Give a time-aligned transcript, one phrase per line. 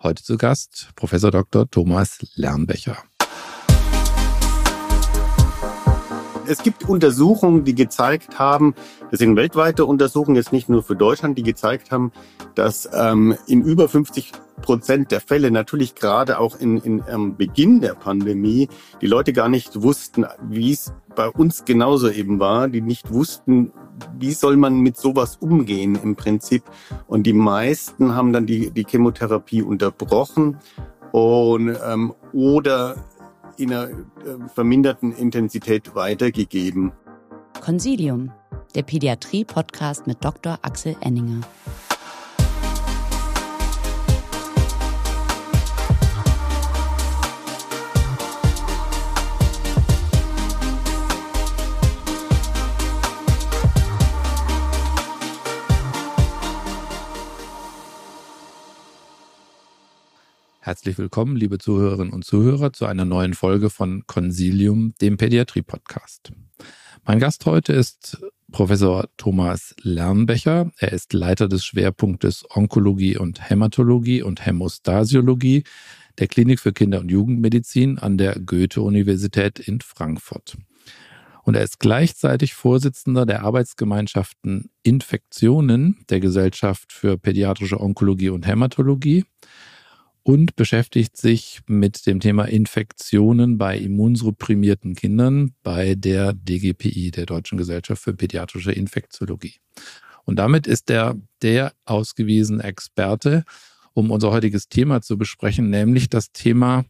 [0.00, 1.68] Heute zu Gast Professor Dr.
[1.68, 2.96] Thomas Lernbecher.
[6.48, 8.74] Es gibt Untersuchungen, die gezeigt haben,
[9.10, 12.10] das sind weltweite Untersuchungen, jetzt nicht nur für Deutschland, die gezeigt haben,
[12.54, 14.32] dass ähm, in über 50
[14.62, 18.68] Prozent der Fälle, natürlich gerade auch in, in am Beginn der Pandemie,
[19.02, 23.72] die Leute gar nicht wussten, wie es bei uns genauso eben war, die nicht wussten,
[24.18, 26.62] wie soll man mit sowas umgehen im Prinzip.
[27.06, 30.56] Und die meisten haben dann die, die Chemotherapie unterbrochen
[31.12, 32.96] und, ähm, oder
[33.58, 33.94] in einer äh,
[34.54, 36.92] verminderten Intensität weitergegeben.
[37.60, 38.30] Consilium,
[38.74, 40.58] der Pädiatrie-Podcast mit Dr.
[40.62, 41.40] Axel Enninger.
[60.68, 66.30] Herzlich willkommen, liebe Zuhörerinnen und Zuhörer, zu einer neuen Folge von Consilium, dem Pädiatrie-Podcast.
[67.06, 68.18] Mein Gast heute ist
[68.52, 70.70] Professor Thomas Lernbecher.
[70.76, 75.64] Er ist Leiter des Schwerpunktes Onkologie und Hämatologie und Hämostasiologie
[76.18, 80.58] der Klinik für Kinder- und Jugendmedizin an der Goethe-Universität in Frankfurt.
[81.44, 89.24] Und er ist gleichzeitig Vorsitzender der Arbeitsgemeinschaften Infektionen der Gesellschaft für Pädiatrische Onkologie und Hämatologie
[90.28, 97.56] und beschäftigt sich mit dem Thema Infektionen bei immunsupprimierten Kindern bei der DGPI, der Deutschen
[97.56, 99.54] Gesellschaft für Pädiatrische Infektiologie.
[100.26, 103.46] Und damit ist er der ausgewiesene Experte,
[103.94, 106.84] um unser heutiges Thema zu besprechen, nämlich das Thema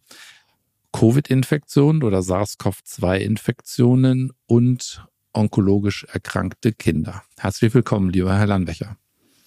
[0.93, 7.23] Covid-Infektionen oder SARS-CoV-2-Infektionen und onkologisch erkrankte Kinder.
[7.37, 8.97] Herzlich willkommen, lieber Herr Landbecher.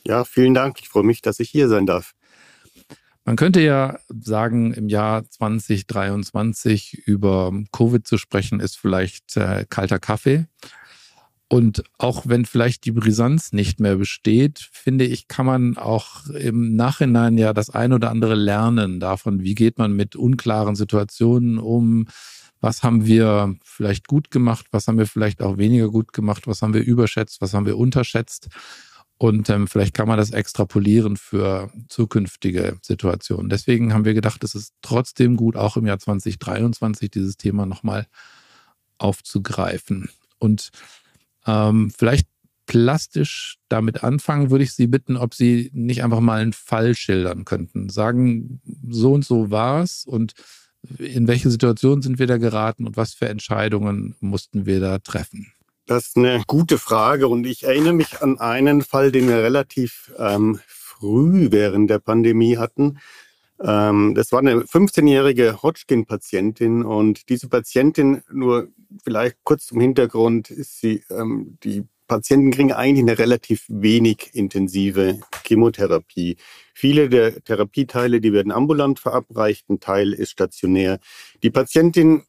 [0.08, 0.80] Ja, vielen Dank.
[0.80, 2.14] Ich freue mich, dass ich hier sein darf.
[3.24, 10.00] Man könnte ja sagen, im Jahr 2023 über Covid zu sprechen, ist vielleicht äh, kalter
[10.00, 10.48] Kaffee.
[11.48, 16.78] Und auch wenn vielleicht die Brisanz nicht mehr besteht, finde ich, kann man auch im
[16.78, 22.08] Nachhinein ja das ein oder andere lernen davon, wie geht man mit unklaren Situationen um,
[22.62, 26.62] was haben wir vielleicht gut gemacht, was haben wir vielleicht auch weniger gut gemacht, was
[26.62, 28.48] haben wir überschätzt, was haben wir unterschätzt.
[29.22, 33.50] Und ähm, vielleicht kann man das extrapolieren für zukünftige Situationen.
[33.50, 38.08] Deswegen haben wir gedacht, es ist trotzdem gut, auch im Jahr 2023 dieses Thema nochmal
[38.98, 40.10] aufzugreifen.
[40.40, 40.72] Und
[41.46, 42.28] ähm, vielleicht
[42.66, 47.46] plastisch damit anfangen, würde ich Sie bitten, ob Sie nicht einfach mal einen Fall schildern
[47.46, 47.90] könnten.
[47.90, 50.34] Sagen, so und so war es und
[50.98, 55.54] in welche Situation sind wir da geraten und was für Entscheidungen mussten wir da treffen?
[55.86, 60.12] Das ist eine gute Frage und ich erinnere mich an einen Fall, den wir relativ
[60.18, 63.00] ähm, früh während der Pandemie hatten.
[63.64, 68.70] Ähm, das war eine 15-jährige Hodgkin-Patientin und diese Patientin, nur
[69.04, 75.22] vielleicht kurz zum Hintergrund, ist sie, ähm, die Patienten kriegen eigentlich eine relativ wenig intensive
[75.46, 76.36] Chemotherapie.
[76.74, 81.00] Viele der Therapieteile, die werden ambulant verabreicht, ein Teil ist stationär.
[81.42, 82.24] Die Patientin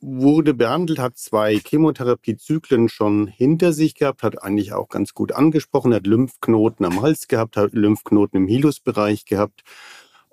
[0.00, 5.92] wurde behandelt, hat zwei Chemotherapiezyklen schon hinter sich gehabt, hat eigentlich auch ganz gut angesprochen,
[5.94, 9.64] hat Lymphknoten am Hals gehabt, hat Lymphknoten im Hilusbereich gehabt.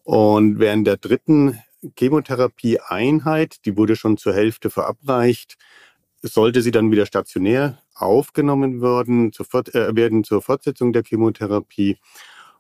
[0.04, 1.60] Und während der dritten
[1.98, 5.58] Chemotherapieeinheit, die wurde schon zur Hälfte verabreicht,
[6.22, 11.98] sollte sie dann wieder stationär aufgenommen werden, zur, äh, werden zur Fortsetzung der Chemotherapie.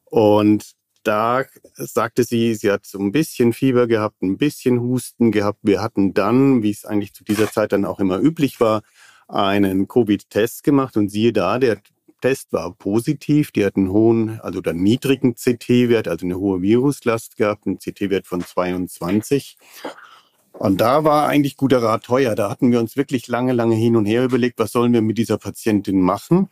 [0.05, 0.74] Und
[1.05, 1.45] da
[1.75, 5.59] sagte sie, sie hat so ein bisschen Fieber gehabt, ein bisschen Husten gehabt.
[5.61, 8.81] Wir hatten dann, wie es eigentlich zu dieser Zeit dann auch immer üblich war,
[9.27, 11.79] einen Covid-Test gemacht und siehe da, der
[12.21, 13.51] Test war positiv.
[13.51, 18.25] Die hat einen hohen, also einen niedrigen CT-Wert, also eine hohe Viruslast gehabt, einen CT-Wert
[18.25, 19.57] von 22.
[20.53, 22.33] Und da war eigentlich guter Rat teuer.
[22.33, 25.17] Da hatten wir uns wirklich lange, lange hin und her überlegt, was sollen wir mit
[25.17, 26.49] dieser Patientin machen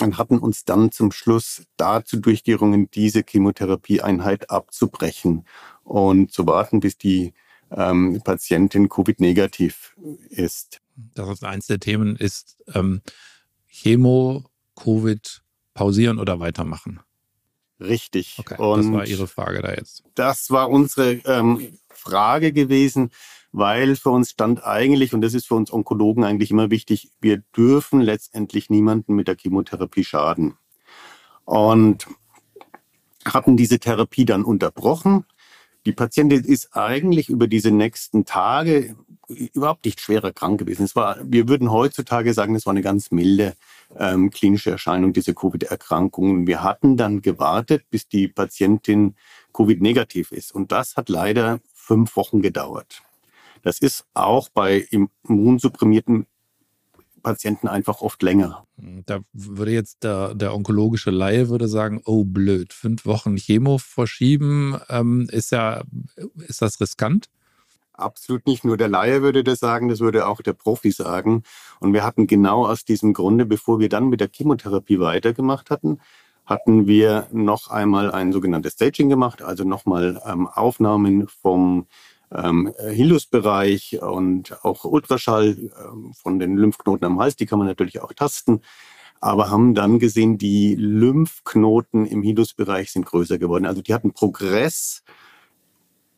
[0.00, 5.44] und hatten uns dann zum Schluss dazu durchgerungen, diese Chemotherapieeinheit abzubrechen
[5.84, 7.34] und zu warten, bis die
[7.70, 9.96] ähm, Patientin Covid-negativ
[10.30, 10.80] ist.
[10.96, 13.02] Das ist eins der Themen ist ähm,
[13.68, 15.42] Chemo, Covid
[15.74, 17.00] pausieren oder weitermachen.
[17.80, 18.36] Richtig.
[18.38, 20.02] Okay, und das war Ihre Frage da jetzt.
[20.14, 23.10] Das war unsere ähm, Frage gewesen
[23.58, 27.42] weil für uns stand eigentlich, und das ist für uns Onkologen eigentlich immer wichtig, wir
[27.56, 30.56] dürfen letztendlich niemanden mit der Chemotherapie schaden.
[31.44, 32.06] Und
[33.24, 35.24] hatten diese Therapie dann unterbrochen.
[35.86, 38.96] Die Patientin ist eigentlich über diese nächsten Tage
[39.28, 40.84] überhaupt nicht schwerer krank gewesen.
[40.84, 43.54] Es war, wir würden heutzutage sagen, es war eine ganz milde
[43.98, 46.46] ähm, klinische Erscheinung, diese Covid-Erkrankung.
[46.46, 49.16] Wir hatten dann gewartet, bis die Patientin
[49.52, 50.54] Covid-negativ ist.
[50.54, 53.02] Und das hat leider fünf Wochen gedauert.
[53.62, 56.26] Das ist auch bei immunsupprimierten
[57.22, 58.64] Patienten einfach oft länger.
[58.76, 64.78] Da würde jetzt der, der onkologische Laie würde sagen, oh blöd, fünf Wochen Chemo verschieben,
[64.88, 65.82] ähm, ist ja,
[66.46, 67.28] ist das riskant?
[67.92, 71.42] Absolut nicht nur der Laie würde das sagen, das würde auch der Profi sagen.
[71.80, 75.98] Und wir hatten genau aus diesem Grunde, bevor wir dann mit der Chemotherapie weitergemacht hatten,
[76.46, 81.86] hatten wir noch einmal ein sogenanntes Staging gemacht, also nochmal ähm, Aufnahmen vom
[82.34, 88.00] ähm, Hilus-Bereich und auch Ultraschall ähm, von den Lymphknoten am Hals, die kann man natürlich
[88.00, 88.60] auch tasten,
[89.20, 93.66] aber haben dann gesehen, die Lymphknoten im Hilus-Bereich sind größer geworden.
[93.66, 95.02] Also die hatten Progress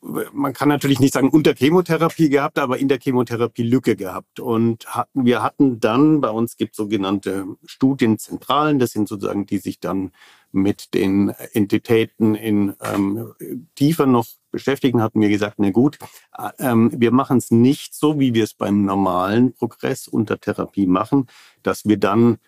[0.03, 4.41] man kann natürlich nicht sagen unter Chemotherapie gehabt, aber in der Chemotherapie Lücke gehabt.
[4.41, 9.59] Und hatten, wir hatten dann, bei uns gibt es sogenannte Studienzentralen, das sind sozusagen, die
[9.59, 10.13] sich dann
[10.53, 13.33] mit den Entitäten in ähm,
[13.75, 15.99] tiefer noch beschäftigen, hatten wir gesagt, na gut,
[16.37, 20.87] äh, ähm, wir machen es nicht so, wie wir es beim normalen Progress unter Therapie
[20.87, 21.27] machen,
[21.63, 22.39] dass wir dann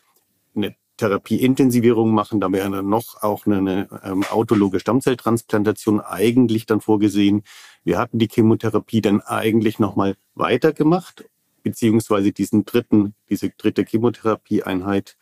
[0.54, 2.40] eine Therapieintensivierung machen.
[2.40, 7.43] Da wäre dann noch auch eine, eine ähm, autologe Stammzelltransplantation eigentlich dann vorgesehen.
[7.84, 11.25] Wir hatten die Chemotherapie dann eigentlich nochmal weitergemacht,
[11.62, 15.16] beziehungsweise diesen dritten, diese dritte Chemotherapieeinheit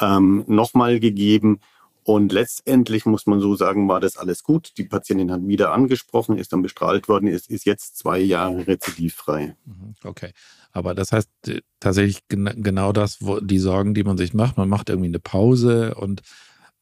[0.00, 1.60] ähm, nochmal gegeben.
[2.02, 4.72] Und letztendlich muss man so sagen, war das alles gut.
[4.78, 9.56] Die Patientin hat wieder angesprochen, ist dann bestrahlt worden, ist, ist jetzt zwei Jahre rezidivfrei.
[9.66, 10.32] Mhm, okay.
[10.72, 14.56] Aber das heißt äh, tatsächlich genau das, die Sorgen, die man sich macht.
[14.56, 16.22] Man macht irgendwie eine Pause und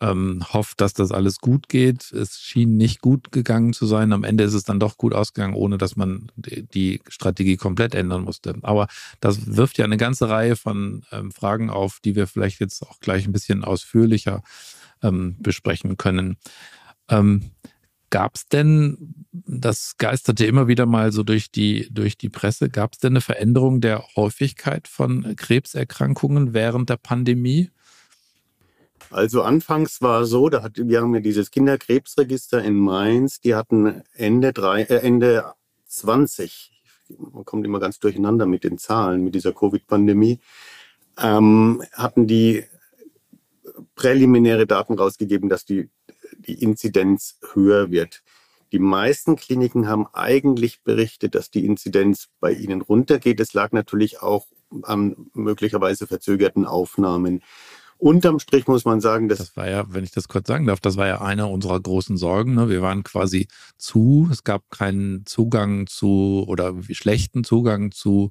[0.00, 2.12] ähm, hofft, dass das alles gut geht.
[2.12, 4.12] Es schien nicht gut gegangen zu sein.
[4.12, 8.22] Am Ende ist es dann doch gut ausgegangen, ohne dass man die Strategie komplett ändern
[8.22, 8.54] musste.
[8.62, 8.86] Aber
[9.20, 13.00] das wirft ja eine ganze Reihe von ähm, Fragen auf, die wir vielleicht jetzt auch
[13.00, 14.42] gleich ein bisschen ausführlicher
[15.02, 16.36] ähm, besprechen können.
[17.08, 17.52] Ähm,
[18.10, 22.94] Gab es denn, das geisterte immer wieder mal so durch die, durch die Presse, gab
[22.94, 27.70] es denn eine Veränderung der Häufigkeit von Krebserkrankungen während der Pandemie?
[29.10, 34.02] Also anfangs war so, da hat, wir haben ja dieses Kinderkrebsregister in Mainz, die hatten
[34.14, 35.52] Ende, drei, äh, Ende
[35.86, 36.72] 20,
[37.18, 40.40] man kommt immer ganz durcheinander mit den Zahlen, mit dieser Covid-Pandemie,
[41.18, 42.64] ähm, hatten die
[43.98, 45.90] präliminäre Daten rausgegeben, dass die,
[46.38, 48.22] die Inzidenz höher wird.
[48.70, 53.40] Die meisten Kliniken haben eigentlich berichtet, dass die Inzidenz bei ihnen runtergeht.
[53.40, 54.46] Es lag natürlich auch
[54.82, 57.42] an möglicherweise verzögerten Aufnahmen.
[57.96, 59.38] Unterm Strich muss man sagen, dass.
[59.38, 62.16] Das war ja, wenn ich das kurz sagen darf, das war ja einer unserer großen
[62.16, 62.54] Sorgen.
[62.54, 62.68] Ne?
[62.68, 63.48] Wir waren quasi
[63.78, 68.30] zu, es gab keinen Zugang zu oder schlechten Zugang zu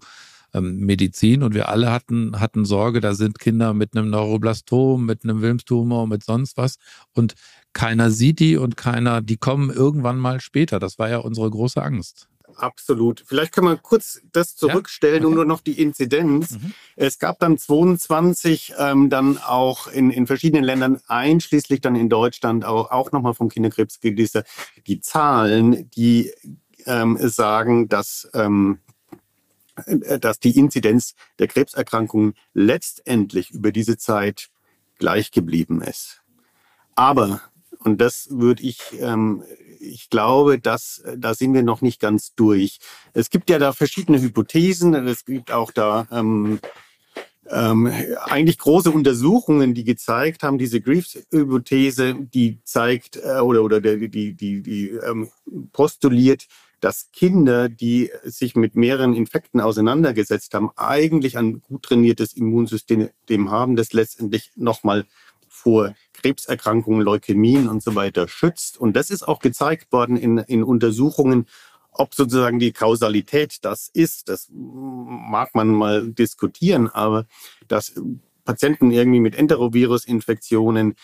[0.58, 5.24] ähm, Medizin und wir alle hatten, hatten Sorge, da sind Kinder mit einem Neuroblastom, mit
[5.24, 6.78] einem Wilmstumor, mit sonst was
[7.14, 7.36] und
[7.74, 10.80] keiner sieht die und keiner, die kommen irgendwann mal später.
[10.80, 12.28] Das war ja unsere große Angst.
[12.56, 13.24] Absolut.
[13.26, 15.20] Vielleicht können wir kurz das zurückstellen ja?
[15.20, 15.28] okay.
[15.28, 16.52] und nur noch die Inzidenz.
[16.52, 16.74] Mhm.
[16.96, 22.66] Es gab dann 22, ähm, dann auch in, in verschiedenen Ländern, einschließlich dann in Deutschland,
[22.66, 24.44] auch, auch nochmal vom Kinderkrebsregister,
[24.88, 26.32] die Zahlen, die
[26.86, 28.87] ähm, sagen, dass ähm, äh,
[30.20, 34.50] dass die Inzidenz der Krebserkrankungen letztendlich über diese Zeit
[34.98, 36.22] gleich geblieben ist.
[36.96, 37.42] Aber,
[37.80, 39.44] und das würde ich, ähm,
[39.80, 42.80] ich glaube, dass, da sind wir noch nicht ganz durch.
[43.14, 44.96] Es gibt ja da verschiedene Hypothesen.
[45.08, 46.60] Es gibt auch da ähm,
[47.50, 47.92] ähm,
[48.26, 54.34] eigentlich große Untersuchungen, die gezeigt haben, diese Greaves-Hypothese, die zeigt äh, oder, oder die, die,
[54.34, 55.30] die, die ähm,
[55.72, 56.48] postuliert,
[56.80, 63.12] dass Kinder, die sich mit mehreren Infekten auseinandergesetzt haben, eigentlich ein gut trainiertes Immunsystem
[63.50, 65.06] haben, das letztendlich nochmal
[65.48, 68.78] vor Krebserkrankungen, Leukämien und so weiter schützt.
[68.78, 71.48] Und das ist auch gezeigt worden in, in Untersuchungen,
[71.92, 77.26] ob sozusagen die Kausalität das ist, das mag man mal diskutieren, aber
[77.68, 78.00] dass
[78.46, 80.96] Patienten irgendwie mit Enterovirus-Infektionen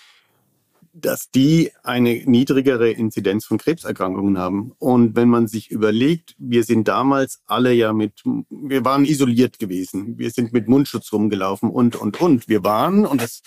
[0.95, 4.73] dass die eine niedrigere Inzidenz von Krebserkrankungen haben.
[4.77, 10.19] Und wenn man sich überlegt, wir sind damals alle ja mit, wir waren isoliert gewesen,
[10.19, 12.47] wir sind mit Mundschutz rumgelaufen und, und, und.
[12.47, 13.41] Wir waren, und das,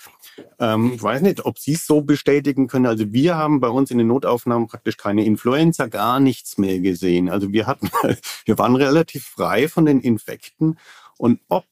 [0.59, 3.91] ähm, ich weiß nicht, ob Sie es so bestätigen können, also wir haben bei uns
[3.91, 7.29] in den Notaufnahmen praktisch keine Influenza, gar nichts mehr gesehen.
[7.29, 7.89] Also wir hatten,
[8.45, 10.77] wir waren relativ frei von den Infekten.
[11.17, 11.65] Und ob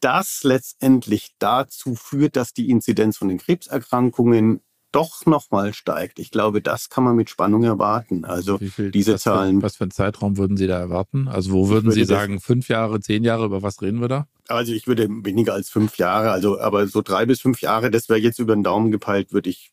[0.00, 4.60] das letztendlich dazu führt, dass die Inzidenz von den Krebserkrankungen
[4.92, 6.18] doch nochmal steigt.
[6.18, 8.24] Ich glaube, das kann man mit Spannung erwarten.
[8.24, 9.60] Also viel, diese was Zahlen.
[9.60, 11.28] Für, was für einen Zeitraum würden Sie da erwarten?
[11.28, 14.26] Also wo würden Sie sagen, fünf Jahre, zehn Jahre, über was reden wir da?
[14.48, 18.08] Also ich würde weniger als fünf Jahre, also aber so drei bis fünf Jahre, das
[18.08, 19.72] wäre jetzt über den Daumen gepeilt, würde ich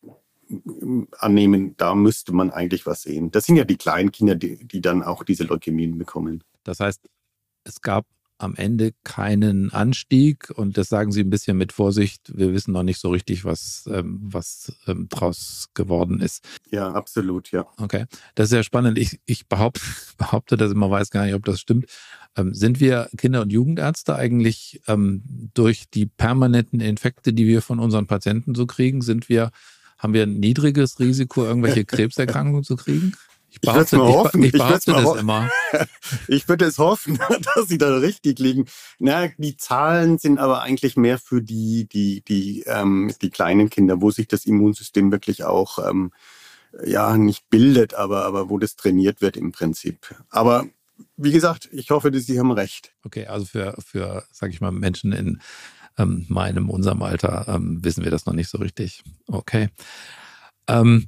[1.18, 3.30] annehmen, da müsste man eigentlich was sehen.
[3.30, 6.44] Das sind ja die kleinen Kinder, die, die dann auch diese Leukämien bekommen.
[6.62, 7.00] Das heißt,
[7.64, 8.06] es gab
[8.38, 12.36] am Ende keinen Anstieg und das sagen Sie ein bisschen mit Vorsicht.
[12.36, 16.44] Wir wissen noch nicht so richtig, was, ähm, was ähm, draus geworden ist.
[16.70, 17.66] Ja, absolut, ja.
[17.78, 18.98] Okay, das ist sehr spannend.
[18.98, 19.80] Ich, ich behaupte,
[20.18, 21.86] behaupte das immer, weiß gar nicht, ob das stimmt.
[22.36, 25.22] Ähm, sind wir Kinder- und Jugendärzte eigentlich ähm,
[25.54, 29.50] durch die permanenten Infekte, die wir von unseren Patienten so kriegen, sind wir,
[29.96, 33.14] haben wir ein niedriges Risiko, irgendwelche Krebserkrankungen zu kriegen?
[33.48, 33.92] Ich ich, ich,
[34.44, 35.20] ich behaupte das hoffen.
[35.20, 35.50] immer.
[36.28, 37.18] ich würde es hoffen,
[37.54, 38.66] dass sie da richtig liegen.
[38.98, 44.00] Na, die Zahlen sind aber eigentlich mehr für die, die, die, ähm, die kleinen Kinder,
[44.00, 46.12] wo sich das Immunsystem wirklich auch ähm,
[46.84, 50.14] ja nicht bildet, aber, aber wo das trainiert wird im Prinzip.
[50.28, 50.66] Aber
[51.16, 52.92] wie gesagt, ich hoffe, dass Sie haben recht.
[53.04, 55.40] Okay, also für, für sage ich mal, Menschen in
[55.98, 59.02] ähm, meinem, unserem Alter ähm, wissen wir das noch nicht so richtig.
[59.26, 59.70] Okay.
[60.68, 61.06] Ähm,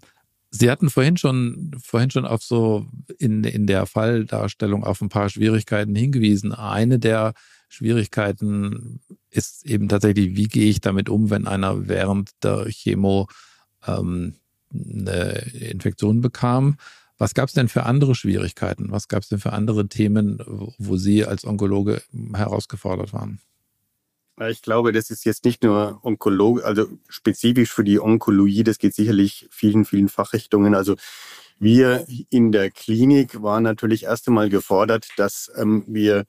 [0.50, 2.86] Sie hatten vorhin schon, vorhin schon auf so
[3.18, 6.52] in, in der Falldarstellung auf ein paar Schwierigkeiten hingewiesen.
[6.52, 7.34] Eine der
[7.68, 9.00] Schwierigkeiten
[9.30, 13.28] ist eben tatsächlich, wie gehe ich damit um, wenn einer während der Chemo
[13.86, 14.36] ähm,
[14.72, 16.76] eine Infektion bekam.
[17.18, 18.90] Was gab es denn für andere Schwierigkeiten?
[18.90, 20.38] Was gab es denn für andere Themen,
[20.78, 22.02] wo Sie als Onkologe
[22.32, 23.40] herausgefordert waren?
[24.48, 28.94] Ich glaube, das ist jetzt nicht nur Onkologie, also spezifisch für die Onkologie, das geht
[28.94, 30.74] sicherlich vielen, vielen Fachrichtungen.
[30.74, 30.94] Also
[31.58, 36.24] wir in der Klinik waren natürlich erst einmal gefordert, dass ähm, wir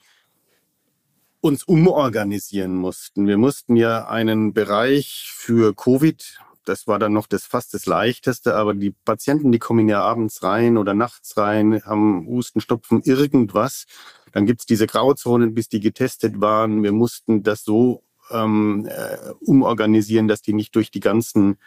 [1.42, 3.28] uns umorganisieren mussten.
[3.28, 8.56] Wir mussten ja einen Bereich für Covid, das war dann noch das fast das leichteste,
[8.56, 13.86] aber die Patienten, die kommen ja abends rein oder nachts rein, haben Husten, Stopfen, irgendwas.
[14.32, 16.84] Dann gibt's diese Grauzonen, bis die getestet waren.
[16.84, 21.58] Wir mussten das so ähm, äh, umorganisieren, dass die nicht durch die ganzen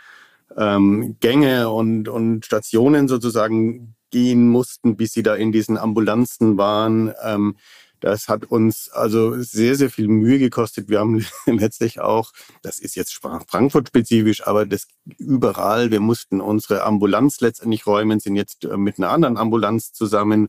[0.56, 7.12] ähm, Gänge und, und Stationen sozusagen gehen mussten, bis sie da in diesen Ambulanzen waren.
[7.24, 7.56] Ähm,
[8.02, 10.90] das hat uns also sehr, sehr viel Mühe gekostet.
[10.90, 12.32] Wir haben letztlich auch,
[12.62, 18.64] das ist jetzt Frankfurt-spezifisch, aber das überall, wir mussten unsere Ambulanz letztendlich räumen, sind jetzt
[18.64, 20.48] äh, mit einer anderen Ambulanz zusammen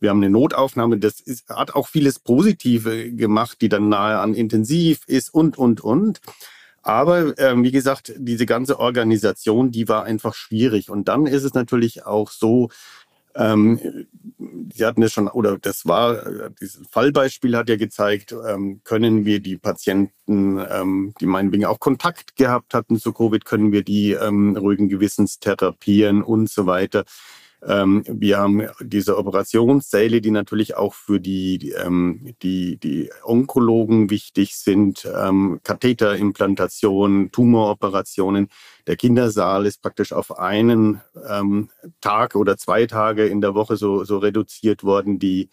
[0.00, 4.32] wir haben eine Notaufnahme, das ist, hat auch vieles Positive gemacht, die dann nahe an
[4.32, 6.20] intensiv ist und, und, und.
[6.82, 10.88] Aber ähm, wie gesagt, diese ganze Organisation, die war einfach schwierig.
[10.88, 12.70] Und dann ist es natürlich auch so,
[13.34, 14.06] ähm,
[14.72, 19.40] Sie hatten es schon, oder das war, dieses Fallbeispiel hat ja gezeigt, ähm, können wir
[19.40, 24.56] die Patienten, ähm, die meinetwegen auch Kontakt gehabt hatten zu Covid, können wir die ähm,
[24.56, 27.04] ruhigen Gewissens therapieren und so weiter.
[27.66, 34.56] Ähm, wir haben diese Operationssäle, die natürlich auch für die, ähm, die, die Onkologen wichtig
[34.56, 38.48] sind, ähm, Katheterimplantationen, Tumoroperationen.
[38.86, 41.68] Der Kindersaal ist praktisch auf einen ähm,
[42.00, 45.50] Tag oder zwei Tage in der Woche so, so reduziert worden, die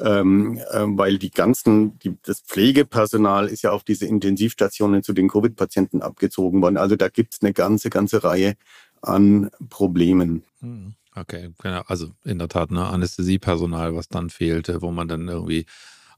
[0.00, 5.28] ähm, äh, weil die ganzen, die, das Pflegepersonal ist ja auf diese Intensivstationen zu den
[5.28, 6.78] Covid-Patienten abgezogen worden.
[6.78, 8.54] Also da gibt es eine ganze, ganze Reihe
[9.02, 10.44] an Problemen.
[10.60, 10.94] Hm.
[11.14, 11.82] Okay, genau.
[11.86, 15.66] Also in der Tat, ne, Anästhesiepersonal, was dann fehlte, wo man dann irgendwie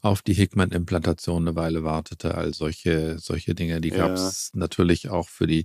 [0.02, 2.34] auf die Hickman-Implantation eine Weile wartete.
[2.34, 4.60] All solche, solche Dinge, die gab es ja.
[4.60, 5.64] natürlich auch für die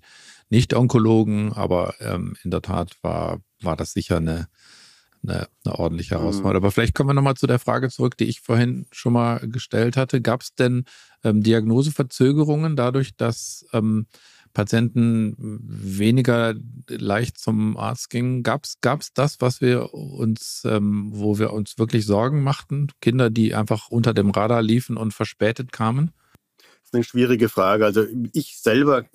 [0.49, 4.47] Nicht-Onkologen, aber ähm, in der Tat war, war das sicher eine,
[5.23, 6.21] eine, eine ordentliche mhm.
[6.21, 6.61] Herausforderung.
[6.61, 6.65] Mhm.
[6.65, 9.97] Aber vielleicht kommen wir nochmal zu der Frage zurück, die ich vorhin schon mal gestellt
[9.97, 10.21] hatte.
[10.21, 10.85] Gab es denn
[11.23, 14.07] ähm, Diagnoseverzögerungen dadurch, dass ähm,
[14.53, 16.55] Patienten weniger
[16.87, 18.43] leicht zum Arzt gingen.
[18.43, 22.87] Gab es das, was wir uns, ähm, wo wir uns wirklich Sorgen machten?
[23.01, 26.11] Kinder, die einfach unter dem Radar liefen und verspätet kamen?
[26.57, 27.85] Das ist eine schwierige Frage.
[27.85, 29.05] Also ich selber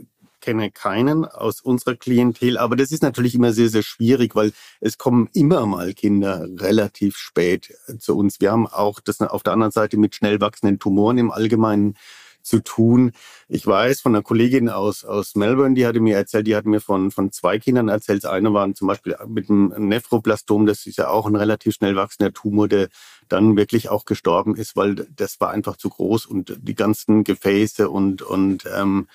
[0.45, 4.99] kenne keinen aus unserer Klientel, aber das ist natürlich immer sehr, sehr schwierig, weil es
[4.99, 8.41] kommen immer mal Kinder relativ spät zu uns.
[8.41, 11.97] Wir haben auch das auf der anderen Seite mit schnell wachsenden Tumoren im Allgemeinen
[12.45, 13.13] zu tun.
[13.49, 16.81] Ich weiß von einer Kollegin aus, aus Melbourne, die hatte mir erzählt, die hat mir
[16.81, 18.25] von, von zwei Kindern erzählt.
[18.25, 21.97] Das eine war zum Beispiel mit einem Nephroplastom, das ist ja auch ein relativ schnell
[21.97, 22.89] wachsender Tumor, der
[23.29, 27.89] dann wirklich auch gestorben ist, weil das war einfach zu groß und die ganzen Gefäße
[27.89, 29.09] und, und ähm,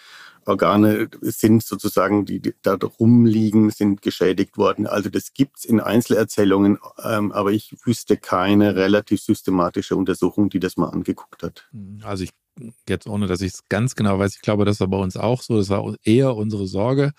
[0.46, 4.88] Organe sind sozusagen, die, die da rumliegen, sind geschädigt worden.
[4.88, 10.76] Also das gibt's in Einzelerzählungen, ähm, aber ich wüsste keine relativ systematische Untersuchung, die das
[10.76, 11.70] mal angeguckt hat.
[12.04, 12.32] Also ich
[12.88, 15.42] jetzt ohne, dass ich es ganz genau weiß, ich glaube, das war bei uns auch
[15.42, 15.58] so.
[15.58, 17.12] Das war eher unsere Sorge.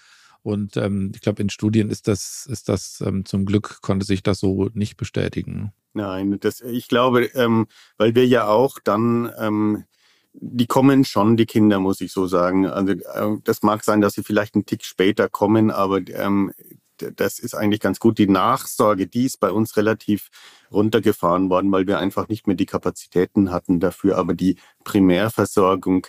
[0.42, 4.22] Und ähm, ich glaube, in Studien ist das, ist das ähm, zum Glück konnte sich
[4.22, 5.72] das so nicht bestätigen.
[5.92, 7.66] Nein, das, ich glaube, ähm,
[7.98, 9.84] weil wir ja auch dann, ähm,
[10.32, 12.66] die kommen schon, die Kinder, muss ich so sagen.
[12.66, 16.52] Also äh, das mag sein, dass sie vielleicht einen Tick später kommen, aber ähm,
[17.16, 18.18] das ist eigentlich ganz gut.
[18.18, 20.28] Die Nachsorge, die ist bei uns relativ
[20.72, 24.18] runtergefahren worden, weil wir einfach nicht mehr die Kapazitäten hatten dafür.
[24.18, 26.06] Aber die Primärversorgung,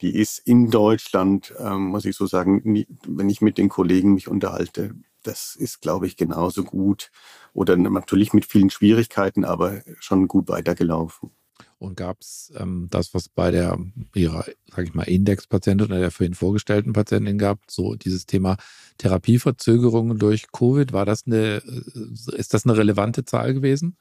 [0.00, 4.28] die ist in Deutschland, ähm, muss ich so sagen, wenn ich mit den Kollegen mich
[4.28, 7.10] unterhalte, das ist, glaube ich, genauso gut.
[7.52, 11.30] Oder natürlich mit vielen Schwierigkeiten, aber schon gut weitergelaufen.
[11.84, 13.78] Und gab es ähm, das, was bei der
[14.14, 18.56] ihrer, sage ich mal, Indexpatientin oder der vorhin vorgestellten Patientin gab, so dieses Thema
[18.98, 23.96] Therapieverzögerungen durch Covid, war das eine, äh, ist das eine relevante Zahl gewesen?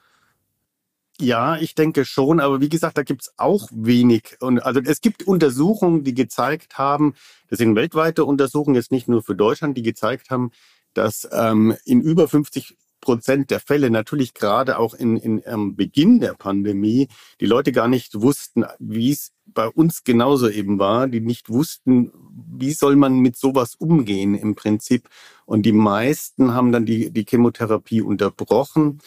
[1.20, 4.38] Ja, ich denke schon, aber wie gesagt, da gibt es auch wenig.
[4.40, 7.14] Und also es gibt Untersuchungen, die gezeigt haben,
[7.50, 10.52] das sind weltweite Untersuchungen, jetzt nicht nur für Deutschland, die gezeigt haben,
[10.94, 16.22] dass ähm, in über 50 Prozent der Fälle natürlich gerade auch in, in am Beginn
[16.22, 17.10] der Pandemie
[17.42, 22.14] die Leute gar nicht wussten, wie es bei uns genauso eben war, die nicht wussten,
[22.58, 25.10] wie soll man mit sowas umgehen im Prinzip.
[25.46, 29.00] Und die meisten haben dann die, die Chemotherapie unterbrochen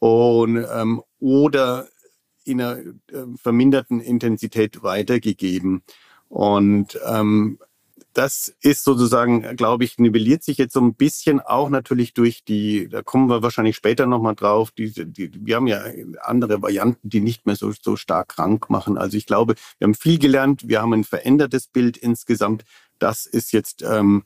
[0.00, 1.88] und, ähm, oder
[2.44, 2.92] in einer äh,
[3.36, 5.82] verminderten Intensität weitergegeben.
[6.28, 7.58] Und ähm,
[8.12, 12.88] das ist sozusagen, glaube ich, nivelliert sich jetzt so ein bisschen auch natürlich durch die,
[12.88, 15.82] da kommen wir wahrscheinlich später nochmal drauf, die, die, wir haben ja
[16.22, 18.98] andere Varianten, die nicht mehr so, so stark krank machen.
[18.98, 22.64] Also ich glaube, wir haben viel gelernt, wir haben ein verändertes Bild insgesamt.
[22.98, 24.24] Das ist jetzt ähm,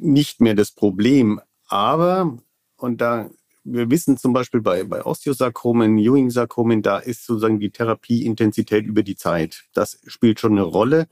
[0.00, 1.40] nicht mehr das Problem.
[1.68, 2.38] Aber,
[2.76, 3.30] und da
[3.72, 9.16] wir wissen zum Beispiel bei, bei Osteosarkomen, Ewing-Sarkomen, da ist sozusagen die Therapieintensität über die
[9.16, 9.64] Zeit.
[9.74, 11.08] Das spielt schon eine Rolle.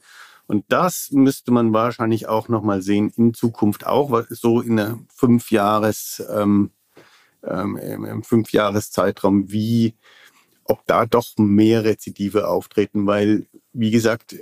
[0.46, 6.22] Und das müsste man wahrscheinlich auch nochmal sehen in Zukunft auch, so in einem Fünfjahres,
[6.30, 6.70] ähm,
[7.42, 9.96] ähm, im Fünfjahreszeitraum, wie,
[10.64, 14.36] ob da doch mehr Rezidive auftreten, weil, wie gesagt,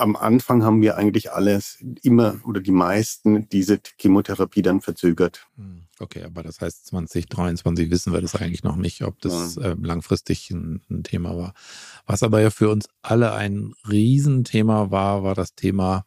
[0.00, 5.46] am Anfang haben wir eigentlich alles immer oder die meisten diese Chemotherapie dann verzögert.
[5.56, 9.72] Hm, okay, aber das heißt 2023 wissen wir das eigentlich noch nicht, ob das ja.
[9.72, 11.54] äh, langfristig ein, ein, Thema war.
[12.06, 16.04] Was aber ja für uns alle ein Riesenthema war, war das Thema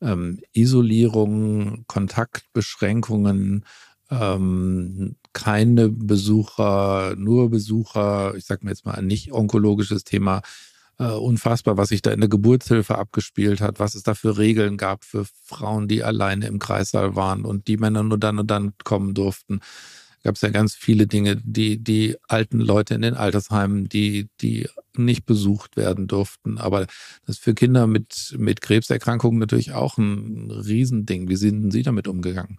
[0.00, 3.64] ähm, Isolierung, Kontaktbeschränkungen,
[4.10, 10.42] ähm, keine Besucher, nur Besucher, ich sage mir jetzt mal ein nicht onkologisches Thema,
[11.06, 15.04] unfassbar, was sich da in der Geburtshilfe abgespielt hat, was es da für Regeln gab
[15.04, 19.14] für Frauen, die alleine im Kreissaal waren und die Männer nur dann und dann kommen
[19.14, 19.60] durften.
[20.22, 24.68] Gab es ja ganz viele Dinge, die die alten Leute in den Altersheimen, die die
[24.94, 26.58] nicht besucht werden durften.
[26.58, 26.80] Aber
[27.26, 31.28] das ist für Kinder mit mit Krebserkrankungen natürlich auch ein Riesending.
[31.28, 32.58] Wie sind Sie damit umgegangen?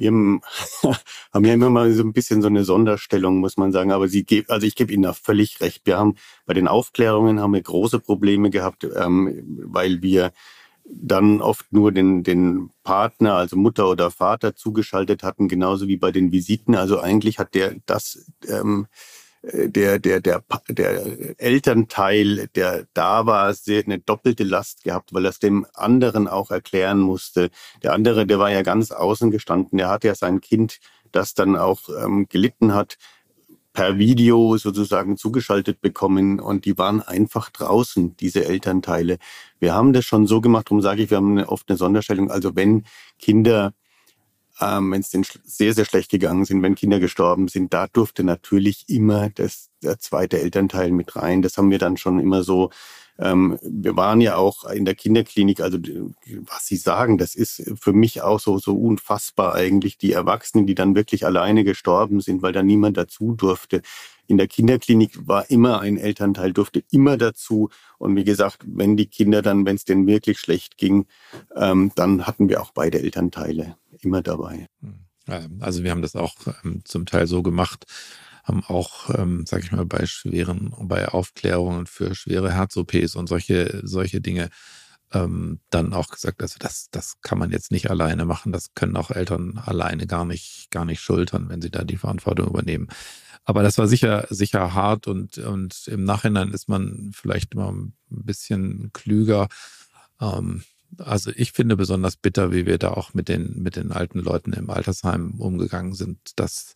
[0.00, 0.10] Wir
[1.32, 3.92] haben ja immer mal so ein bisschen so eine Sonderstellung, muss man sagen.
[3.92, 5.82] Aber sie gibt, also ich gebe Ihnen da völlig recht.
[5.84, 10.32] Wir haben bei den Aufklärungen haben wir große Probleme gehabt, ähm, weil wir
[10.84, 16.10] dann oft nur den, den Partner, also Mutter oder Vater, zugeschaltet hatten, genauso wie bei
[16.10, 16.74] den Visiten.
[16.74, 18.86] Also eigentlich hat der das ähm,
[19.42, 25.30] der, der, der, der Elternteil, der da war, sehr eine doppelte Last gehabt, weil er
[25.30, 27.50] es dem anderen auch erklären musste.
[27.82, 30.78] Der andere, der war ja ganz außen gestanden, der hat ja sein Kind,
[31.12, 32.96] das dann auch ähm, gelitten hat,
[33.72, 39.18] per Video sozusagen zugeschaltet bekommen und die waren einfach draußen, diese Elternteile.
[39.60, 42.30] Wir haben das schon so gemacht, darum sage ich, wir haben oft eine Sonderstellung.
[42.30, 42.84] Also wenn
[43.18, 43.72] Kinder
[44.60, 48.24] ähm, wenn es denen sehr, sehr schlecht gegangen sind, wenn Kinder gestorben sind, da durfte
[48.24, 51.42] natürlich immer das, der zweite Elternteil mit rein.
[51.42, 52.70] Das haben wir dann schon immer so.
[53.20, 57.92] Ähm, wir waren ja auch in der Kinderklinik, also was Sie sagen, das ist für
[57.92, 59.98] mich auch so, so unfassbar eigentlich.
[59.98, 63.82] Die Erwachsenen, die dann wirklich alleine gestorben sind, weil da niemand dazu durfte.
[64.26, 67.68] In der Kinderklinik war immer ein Elternteil, durfte immer dazu.
[67.98, 71.06] Und wie gesagt, wenn die Kinder dann, wenn es denen wirklich schlecht ging,
[71.56, 74.68] ähm, dann hatten wir auch beide Elternteile immer dabei.
[74.80, 75.60] Hm.
[75.60, 77.84] Also wir haben das auch ähm, zum Teil so gemacht,
[78.50, 83.80] haben auch, ähm, sag ich mal, bei schweren, bei Aufklärungen für schwere Herz-OPs und solche,
[83.84, 84.50] solche Dinge
[85.12, 88.96] ähm, dann auch gesagt, also das, das kann man jetzt nicht alleine machen, das können
[88.96, 92.88] auch Eltern alleine gar nicht, gar nicht schultern, wenn sie da die Verantwortung übernehmen.
[93.44, 97.94] Aber das war sicher, sicher hart und, und im Nachhinein ist man vielleicht immer ein
[98.08, 99.48] bisschen klüger.
[100.20, 100.64] Ähm,
[100.98, 104.52] also ich finde besonders bitter, wie wir da auch mit den, mit den alten Leuten
[104.52, 106.18] im Altersheim umgegangen sind.
[106.34, 106.74] Das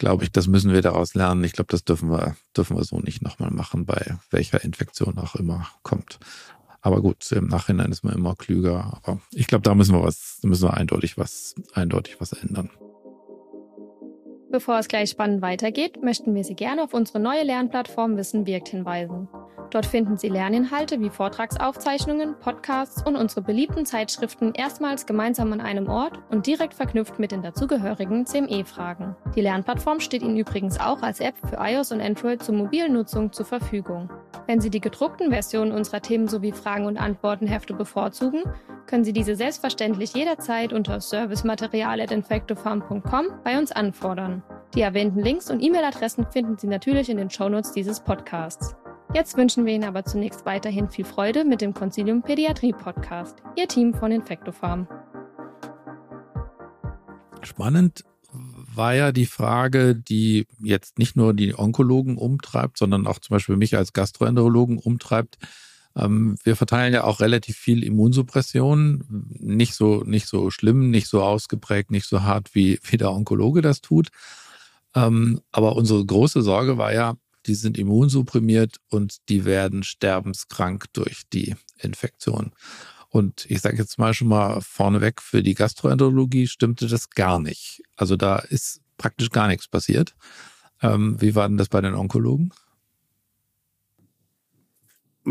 [0.00, 1.44] glaube ich, das müssen wir daraus lernen.
[1.44, 5.36] Ich glaube, das dürfen wir, dürfen wir so nicht nochmal machen, bei welcher Infektion auch
[5.36, 6.18] immer kommt.
[6.80, 8.98] Aber gut, im Nachhinein ist man immer klüger.
[9.02, 12.70] Aber ich glaube, da müssen wir was, da müssen wir eindeutig was, eindeutig was ändern.
[14.50, 18.68] Bevor es gleich spannend weitergeht, möchten wir Sie gerne auf unsere neue Lernplattform Wissen wirkt
[18.68, 19.28] hinweisen.
[19.70, 25.88] Dort finden Sie Lerninhalte wie Vortragsaufzeichnungen, Podcasts und unsere beliebten Zeitschriften erstmals gemeinsam an einem
[25.88, 29.14] Ort und direkt verknüpft mit den dazugehörigen CME-Fragen.
[29.36, 33.32] Die Lernplattform steht Ihnen übrigens auch als App für iOS und Android zur mobilen Nutzung
[33.32, 34.10] zur Verfügung.
[34.48, 38.42] Wenn Sie die gedruckten Versionen unserer Themen sowie Fragen- und Antwortenhefte bevorzugen,
[38.86, 44.39] können Sie diese selbstverständlich jederzeit unter servicematerial.infectofarm.com bei uns anfordern.
[44.74, 48.76] Die erwähnten Links und E-Mail-Adressen finden Sie natürlich in den Shownotes dieses Podcasts.
[49.12, 53.66] Jetzt wünschen wir Ihnen aber zunächst weiterhin viel Freude mit dem Concilium Pädiatrie Podcast, Ihr
[53.66, 54.86] Team von Infectofarm.
[57.42, 63.34] Spannend war ja die Frage, die jetzt nicht nur die Onkologen umtreibt, sondern auch zum
[63.34, 65.38] Beispiel mich als Gastroenterologen umtreibt.
[65.96, 69.04] Ähm, wir verteilen ja auch relativ viel Immunsuppression.
[69.38, 73.62] Nicht so, nicht so schlimm, nicht so ausgeprägt, nicht so hart, wie, wie der Onkologe
[73.62, 74.08] das tut.
[74.94, 77.14] Ähm, aber unsere große Sorge war ja,
[77.46, 82.52] die sind immunsupprimiert und die werden sterbenskrank durch die Infektion.
[83.08, 87.82] Und ich sage jetzt mal schon mal vorneweg, für die Gastroenterologie stimmte das gar nicht.
[87.96, 90.14] Also da ist praktisch gar nichts passiert.
[90.82, 92.52] Ähm, wie war denn das bei den Onkologen?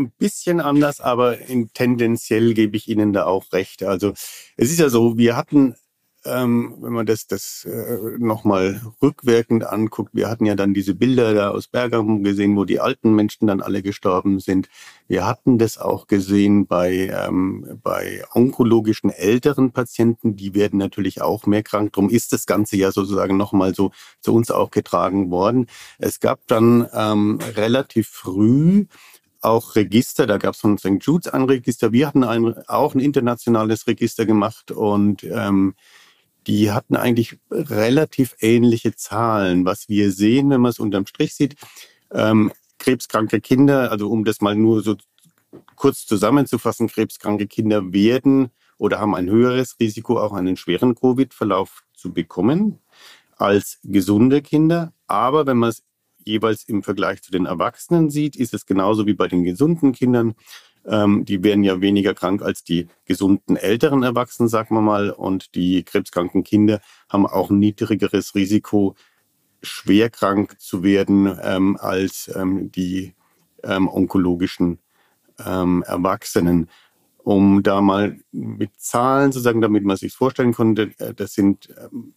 [0.00, 1.36] Ein bisschen anders, aber
[1.74, 3.82] tendenziell gebe ich Ihnen da auch recht.
[3.82, 4.14] Also
[4.56, 5.74] es ist ja so, wir hatten
[6.24, 11.34] ähm, wenn man das, das äh, nochmal rückwirkend anguckt, wir hatten ja dann diese Bilder
[11.34, 14.68] da aus Bergamo gesehen, wo die alten Menschen dann alle gestorben sind.
[15.08, 21.46] Wir hatten das auch gesehen bei, ähm, bei onkologischen älteren Patienten, die werden natürlich auch
[21.46, 21.92] mehr krank.
[21.94, 25.68] Darum ist das Ganze ja sozusagen nochmal so zu uns auch getragen worden.
[25.98, 28.86] Es gab dann ähm, relativ früh
[29.40, 30.98] auch Register, da gab es von St.
[31.00, 31.92] Jude's ein Register.
[31.92, 35.74] Wir hatten ein, auch ein internationales Register gemacht und ähm,
[36.46, 39.64] die hatten eigentlich relativ ähnliche Zahlen.
[39.64, 41.56] Was wir sehen, wenn man es unterm Strich sieht,
[42.12, 44.96] ähm, krebskranke Kinder, also um das mal nur so
[45.76, 52.12] kurz zusammenzufassen, krebskranke Kinder werden oder haben ein höheres Risiko, auch einen schweren Covid-Verlauf zu
[52.12, 52.78] bekommen
[53.36, 54.92] als gesunde Kinder.
[55.06, 55.82] Aber wenn man es
[56.24, 60.34] jeweils im Vergleich zu den Erwachsenen sieht, ist es genauso wie bei den gesunden Kindern.
[60.86, 65.10] Ähm, die werden ja weniger krank als die gesunden älteren Erwachsenen, sagen wir mal.
[65.10, 68.94] Und die krebskranken Kinder haben auch ein niedrigeres Risiko,
[69.62, 73.14] schwer krank zu werden ähm, als ähm, die
[73.62, 74.78] ähm, onkologischen
[75.44, 76.70] ähm, Erwachsenen
[77.24, 81.68] um da mal mit Zahlen zu sagen, damit man sich vorstellen konnte, äh, das sind
[81.78, 82.14] ähm,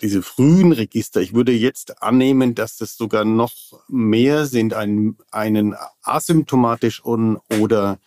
[0.00, 1.20] diese frühen Register.
[1.20, 3.52] Ich würde jetzt annehmen, dass das sogar noch
[3.88, 7.98] mehr sind, einen, einen asymptomatisch oder,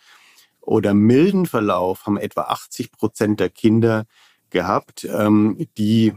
[0.60, 4.06] oder milden Verlauf haben etwa 80 Prozent der Kinder
[4.50, 6.12] gehabt, ähm, die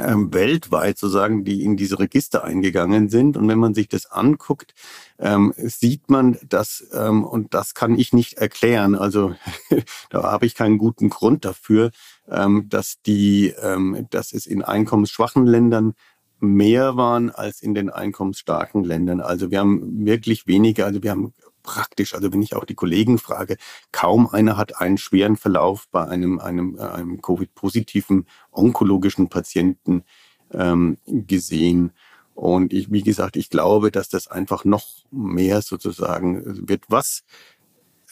[0.00, 3.36] ähm, weltweit sozusagen, die in diese Register eingegangen sind.
[3.36, 4.74] Und wenn man sich das anguckt,
[5.18, 9.34] ähm, sieht man, dass, ähm, und das kann ich nicht erklären, also
[10.10, 11.90] da habe ich keinen guten Grund dafür,
[12.28, 15.94] ähm, dass, die, ähm, dass es in einkommensschwachen Ländern
[16.40, 19.20] mehr waren als in den einkommensstarken Ländern.
[19.20, 21.32] Also wir haben wirklich weniger, also wir haben
[21.68, 22.14] praktisch.
[22.14, 23.58] Also wenn ich auch die Kollegen frage,
[23.92, 30.04] kaum einer hat einen schweren Verlauf bei einem, einem, äh, einem Covid-positiven onkologischen Patienten
[30.52, 31.92] ähm, gesehen.
[32.34, 37.22] Und ich, wie gesagt, ich glaube, dass das einfach noch mehr sozusagen wird, was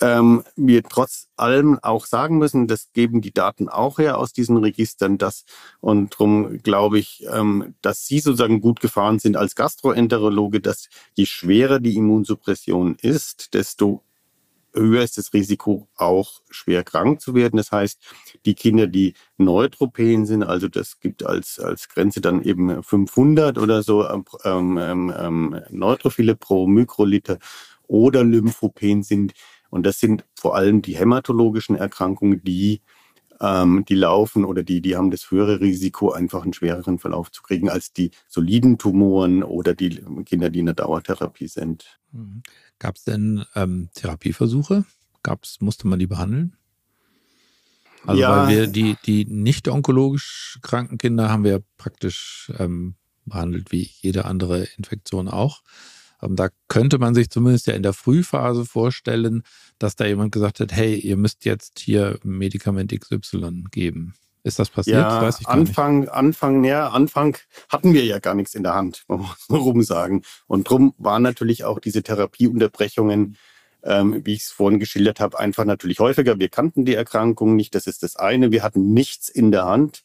[0.00, 4.56] ähm, wir trotz allem auch sagen müssen, das geben die Daten auch her aus diesen
[4.58, 5.44] Registern, dass
[5.80, 11.26] und darum glaube ich, ähm, dass Sie sozusagen gut gefahren sind als Gastroenterologe, dass je
[11.26, 14.02] schwerer die Immunsuppression ist, desto
[14.76, 17.56] höher ist das Risiko, auch schwer krank zu werden.
[17.56, 17.98] Das heißt,
[18.44, 23.82] die Kinder, die Neutropen sind, also das gibt als, als Grenze dann eben 500 oder
[23.82, 24.24] so ähm,
[24.78, 27.38] ähm, ähm, Neutrophile pro Mikroliter
[27.88, 29.32] oder Lymphopen sind,
[29.70, 32.80] und das sind vor allem die hämatologischen Erkrankungen, die,
[33.40, 37.42] ähm, die laufen oder die, die haben das höhere Risiko, einfach einen schwereren Verlauf zu
[37.42, 41.98] kriegen als die soliden Tumoren oder die Kinder, die in der Dauertherapie sind.
[42.12, 42.42] Mhm.
[42.78, 44.84] Gab es denn ähm, Therapieversuche?
[45.22, 46.56] Gab's, musste man die behandeln?
[48.06, 48.46] Also ja.
[48.46, 54.24] weil wir die, die nicht onkologisch kranken Kinder haben wir praktisch ähm, behandelt wie jede
[54.24, 55.62] andere Infektion auch.
[56.22, 59.42] Ähm, da könnte man sich zumindest ja in der Frühphase vorstellen,
[59.78, 64.14] dass da jemand gesagt hat, hey, ihr müsst jetzt hier Medikament XY geben.
[64.42, 64.98] Ist das passiert?
[64.98, 66.12] Ja, gar Anfang, nicht.
[66.12, 67.36] Anfang, ja, Anfang
[67.68, 70.22] hatten wir ja gar nichts in der Hand, muss man rum sagen.
[70.46, 73.36] Und drum waren natürlich auch diese Therapieunterbrechungen,
[73.82, 76.38] ähm, wie ich es vorhin geschildert habe, einfach natürlich häufiger.
[76.38, 78.52] Wir kannten die Erkrankung nicht, das ist das eine.
[78.52, 80.02] Wir hatten nichts in der Hand.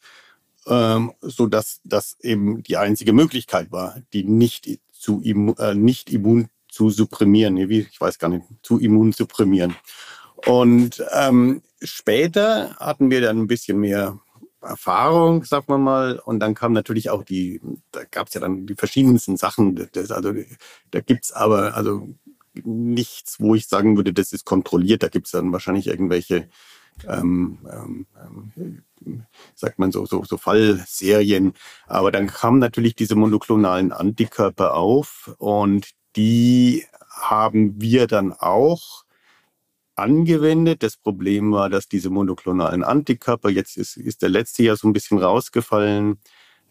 [0.67, 4.67] ähm, so dass das eben die einzige Möglichkeit war, die nicht
[5.01, 9.75] zu äh, nicht immun zu supprimieren, wie ich weiß gar nicht, zu immun supprimieren.
[10.47, 14.19] Und ähm, später hatten wir dann ein bisschen mehr
[14.61, 16.19] Erfahrung, sagt man mal.
[16.19, 17.61] Und dann kam natürlich auch die,
[17.91, 19.89] da gab es ja dann die verschiedensten Sachen.
[19.91, 20.33] Das, also
[20.91, 22.07] da gibt's aber also
[22.63, 25.03] nichts, wo ich sagen würde, das ist kontrolliert.
[25.03, 26.47] Da gibt's dann wahrscheinlich irgendwelche,
[27.07, 28.05] ähm, ähm,
[28.55, 29.25] ähm,
[29.55, 31.53] sagt man so, so, so Fallserien.
[31.87, 39.05] Aber dann kamen natürlich diese monoklonalen Antikörper auf und die haben wir dann auch
[39.95, 40.83] angewendet.
[40.83, 44.93] Das Problem war, dass diese monoklonalen Antikörper, jetzt ist, ist der letzte ja so ein
[44.93, 46.19] bisschen rausgefallen,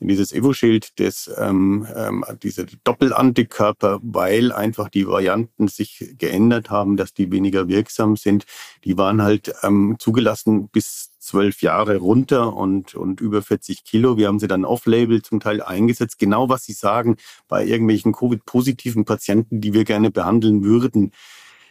[0.08, 7.12] dieses Evo-Schild, das, ähm, ähm, diese Doppelantikörper, weil einfach die Varianten sich geändert haben, dass
[7.12, 8.44] die weniger wirksam sind.
[8.84, 14.16] Die waren halt ähm, zugelassen bis zwölf Jahre runter und, und über 40 Kilo.
[14.16, 16.18] Wir haben sie dann off-label zum Teil eingesetzt.
[16.18, 21.12] Genau was Sie sagen bei irgendwelchen Covid-positiven Patienten, die wir gerne behandeln würden.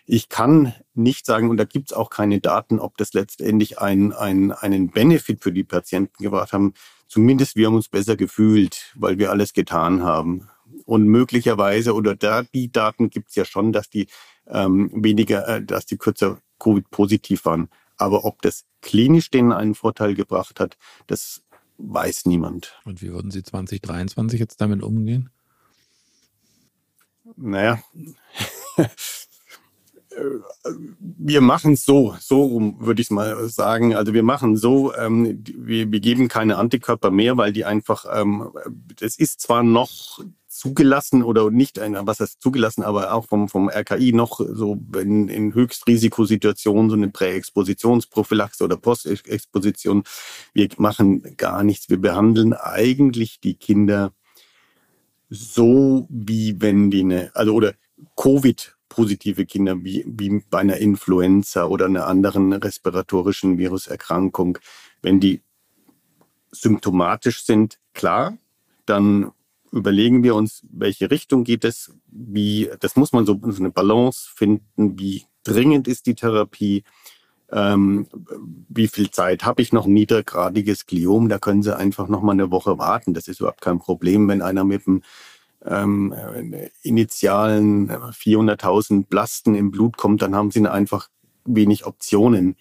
[0.06, 4.14] Ich kann nicht sagen, und da gibt es auch keine Daten, ob das letztendlich ein,
[4.14, 6.74] ein, einen Benefit für die Patienten gebracht haben.
[7.10, 10.48] Zumindest wir haben uns besser gefühlt, weil wir alles getan haben.
[10.86, 14.08] Und möglicherweise, oder da die Daten gibt es ja schon, dass die
[14.46, 17.70] ähm, weniger, äh, dass die kürzer Covid-positiv waren.
[17.98, 21.42] Aber ob das klinisch denen einen Vorteil gebracht hat, das
[21.80, 22.80] weiß niemand.
[22.86, 25.32] Und wie würden Sie 2023 jetzt damit umgehen?
[27.36, 27.82] Naja,
[31.00, 33.96] wir machen es so, so rum würde ich mal sagen.
[33.96, 38.52] Also wir machen so, ähm, wir, wir geben keine Antikörper mehr, weil die einfach, ähm,
[39.00, 44.12] das ist zwar noch zugelassen oder nicht, was heißt zugelassen, aber auch vom, vom RKI
[44.12, 50.04] noch so in, in Höchstrisikosituationen so eine Präexpositionsprophylaxe oder Postexposition.
[50.54, 51.90] Wir machen gar nichts.
[51.90, 54.12] Wir behandeln eigentlich die Kinder
[55.30, 57.74] so, wie wenn die eine, also oder
[58.16, 64.58] Covid positive Kinder wie, wie bei einer Influenza oder einer anderen respiratorischen Viruserkrankung.
[65.02, 65.42] Wenn die
[66.52, 68.38] symptomatisch sind, klar,
[68.86, 69.32] dann
[69.72, 74.28] überlegen wir uns, welche Richtung geht es, wie, das muss man so, so eine Balance
[74.34, 76.84] finden, wie dringend ist die Therapie,
[77.52, 78.08] ähm,
[78.68, 82.52] wie viel Zeit habe ich noch, niedergradiges Gliom, da können Sie einfach noch mal eine
[82.52, 85.04] Woche warten, das ist überhaupt kein Problem, wenn einer mit einem
[85.66, 86.14] ähm,
[86.82, 91.10] initialen 400.000 Blasten im Blut kommt, dann haben sie einfach
[91.46, 92.56] wenig Optionen.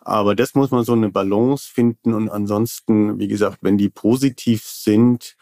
[0.00, 4.62] Aber das muss man so eine Balance finden und ansonsten, wie gesagt, wenn die positiv
[4.64, 5.36] sind,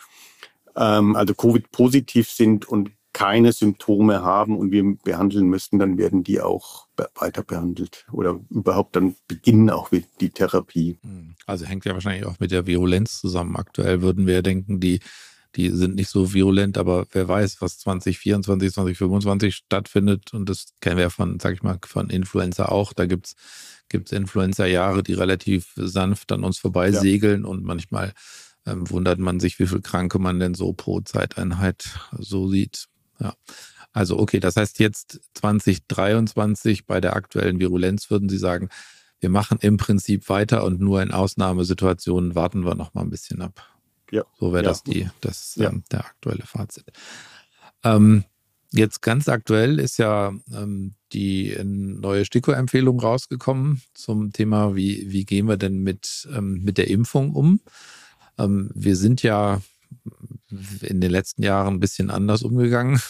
[0.77, 6.41] ähm, also Covid-positiv sind und keine Symptome haben und wir behandeln müssten, dann werden die
[6.41, 10.99] auch weiter behandelt oder überhaupt dann beginnen auch die Therapie.
[11.03, 11.35] Hm.
[11.47, 13.57] Also hängt ja wahrscheinlich auch mit der Virulenz zusammen.
[13.57, 15.01] Aktuell würden wir denken, die
[15.57, 20.33] die sind nicht so virulent, aber wer weiß, was 2024, 2025 stattfindet.
[20.33, 22.93] Und das kennen wir von, sag ich mal, von Influenza auch.
[22.93, 23.35] Da gibt's
[23.93, 27.49] gibt's Influenza-Jahre, die relativ sanft an uns vorbeisegeln ja.
[27.49, 28.13] und manchmal
[28.67, 32.87] ähm, wundert man sich, wie viel Kranke man denn so pro Zeiteinheit so sieht.
[33.21, 33.35] Ja.
[33.93, 38.71] Also okay, das heißt jetzt 2023 bei der aktuellen Virulenz würden Sie sagen,
[39.21, 43.43] wir machen im Prinzip weiter und nur in Ausnahmesituationen warten wir noch mal ein bisschen
[43.43, 43.72] ab.
[44.13, 44.25] Ja.
[44.39, 44.69] So wäre ja.
[44.69, 45.71] das die, das ja.
[45.71, 46.85] ähm, der aktuelle Fazit.
[47.83, 48.25] Ähm,
[48.71, 55.49] jetzt ganz aktuell ist ja ähm, die neue STIKO-Empfehlung rausgekommen zum Thema, wie, wie gehen
[55.49, 57.61] wir denn mit, ähm, mit der Impfung um?
[58.39, 59.63] Ähm, wir sind ja
[60.83, 63.01] in den letzten Jahren ein bisschen anders umgegangen.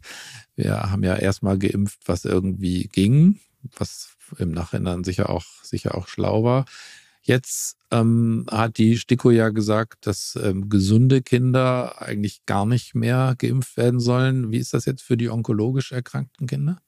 [0.56, 3.40] Wir haben ja erstmal geimpft, was irgendwie ging,
[3.76, 6.64] was im Nachhinein sicher auch, sicher auch schlau war.
[7.26, 13.34] Jetzt ähm, hat die STIKO ja gesagt, dass ähm, gesunde Kinder eigentlich gar nicht mehr
[13.36, 14.52] geimpft werden sollen.
[14.52, 16.80] Wie ist das jetzt für die onkologisch erkrankten Kinder?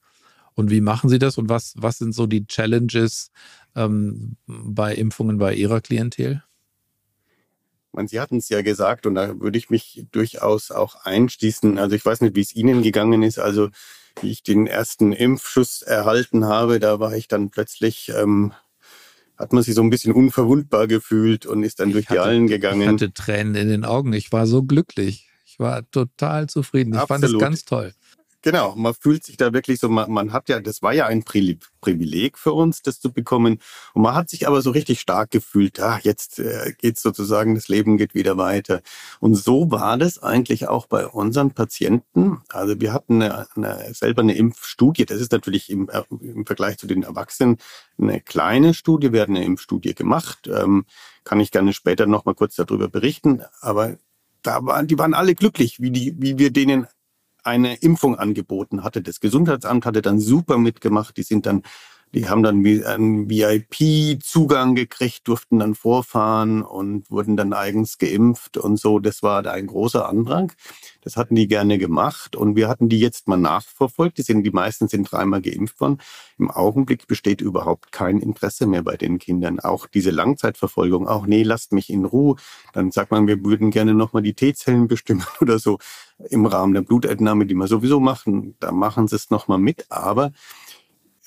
[0.53, 1.37] Und wie machen Sie das?
[1.37, 3.31] Und was, was sind so die Challenges
[3.75, 6.41] ähm, bei Impfungen bei Ihrer Klientel?
[8.05, 11.77] Sie hatten es ja gesagt und da würde ich mich durchaus auch einschließen.
[11.77, 13.39] Also ich weiß nicht, wie es Ihnen gegangen ist.
[13.39, 13.71] Also
[14.21, 18.53] wie ich den ersten Impfschuss erhalten habe, da war ich dann plötzlich ähm,
[19.39, 22.25] hat man sich so ein bisschen unverwundbar gefühlt und ist dann ich durch hatte, die
[22.25, 22.81] Hallen gegangen.
[22.81, 24.11] Ich hatte Tränen in den Augen.
[24.11, 25.29] Ich war so glücklich.
[25.45, 26.93] Ich war total zufrieden.
[26.93, 27.21] Ich Absolut.
[27.21, 27.93] fand es ganz toll.
[28.41, 31.25] Genau, man fühlt sich da wirklich so, man, man hat ja, das war ja ein
[31.25, 33.59] Privileg für uns, das zu bekommen.
[33.93, 37.67] Und man hat sich aber so richtig stark gefühlt, ah, jetzt äh, geht sozusagen, das
[37.67, 38.81] Leben geht wieder weiter.
[39.19, 42.41] Und so war das eigentlich auch bei unseren Patienten.
[42.47, 46.77] Also wir hatten eine, eine, selber eine Impfstudie, das ist natürlich im, äh, im Vergleich
[46.77, 47.57] zu den Erwachsenen
[47.97, 50.85] eine kleine Studie, wir hatten eine Impfstudie gemacht, ähm,
[51.25, 53.97] kann ich gerne später nochmal kurz darüber berichten, aber
[54.43, 56.87] da waren, die waren alle glücklich, wie, die, wie wir denen
[57.43, 59.01] eine Impfung angeboten hatte.
[59.01, 61.17] Das Gesundheitsamt hatte dann super mitgemacht.
[61.17, 61.63] Die sind dann,
[62.13, 68.77] die haben dann einen VIP-Zugang gekriegt, durften dann vorfahren und wurden dann eigens geimpft und
[68.77, 68.99] so.
[68.99, 70.51] Das war da ein großer Andrang.
[71.01, 74.17] Das hatten die gerne gemacht und wir hatten die jetzt mal nachverfolgt.
[74.17, 75.99] Die sind, die meisten sind dreimal geimpft worden.
[76.39, 79.59] Im Augenblick besteht überhaupt kein Interesse mehr bei den Kindern.
[79.59, 82.37] Auch diese Langzeitverfolgung, auch nee, lasst mich in Ruhe.
[82.73, 85.77] Dann sagt man, wir würden gerne nochmal die T-Zellen bestimmen oder so
[86.29, 88.55] im Rahmen der Blutentnahme, die wir sowieso machen.
[88.59, 89.85] Da machen sie es nochmal mit.
[89.89, 90.31] Aber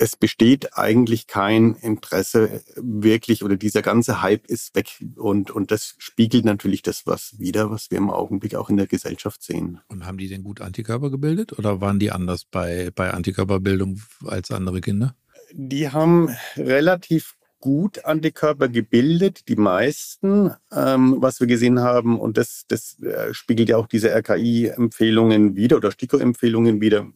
[0.03, 5.95] es besteht eigentlich kein Interesse wirklich oder dieser ganze Hype ist weg und, und das
[5.99, 9.79] spiegelt natürlich das was wieder, was wir im Augenblick auch in der Gesellschaft sehen.
[9.87, 14.51] Und haben die denn gut Antikörper gebildet oder waren die anders bei, bei Antikörperbildung als
[14.51, 15.15] andere Kinder?
[15.53, 22.19] Die haben relativ gut Antikörper gebildet, die meisten, ähm, was wir gesehen haben.
[22.19, 27.07] Und das, das äh, spiegelt ja auch diese RKI-Empfehlungen wieder oder STIKO-Empfehlungen wieder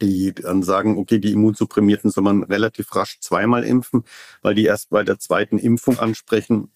[0.00, 4.04] die dann sagen, okay, die Immunsupprimierten soll man relativ rasch zweimal impfen,
[4.42, 6.70] weil die erst bei der zweiten Impfung ansprechen.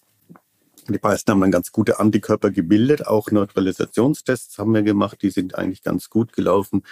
[0.89, 5.55] Die meisten haben dann ganz gute Antikörper gebildet, auch Neutralisationstests haben wir gemacht, die sind
[5.55, 6.83] eigentlich ganz gut gelaufen.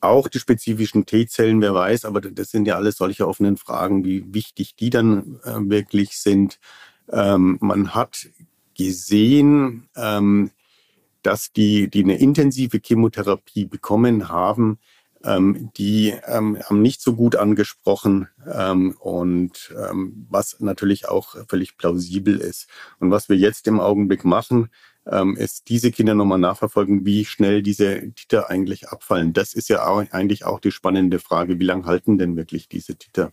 [0.00, 4.34] Auch die spezifischen T-Zellen, wer weiß, aber das sind ja alles solche offenen Fragen, wie
[4.34, 6.60] wichtig die dann äh, wirklich sind.
[7.10, 8.28] Ähm, man hat
[8.76, 10.50] gesehen, ähm,
[11.22, 14.78] dass die, die eine intensive Chemotherapie bekommen haben,
[15.24, 21.76] ähm, die ähm, haben nicht so gut angesprochen ähm, und ähm, was natürlich auch völlig
[21.78, 22.68] plausibel ist.
[22.98, 24.70] Und was wir jetzt im Augenblick machen,
[25.06, 29.32] ähm, ist diese Kinder nochmal nachverfolgen, wie schnell diese Titer eigentlich abfallen.
[29.32, 32.96] Das ist ja auch, eigentlich auch die spannende Frage, wie lange halten denn wirklich diese
[32.96, 33.32] Titer?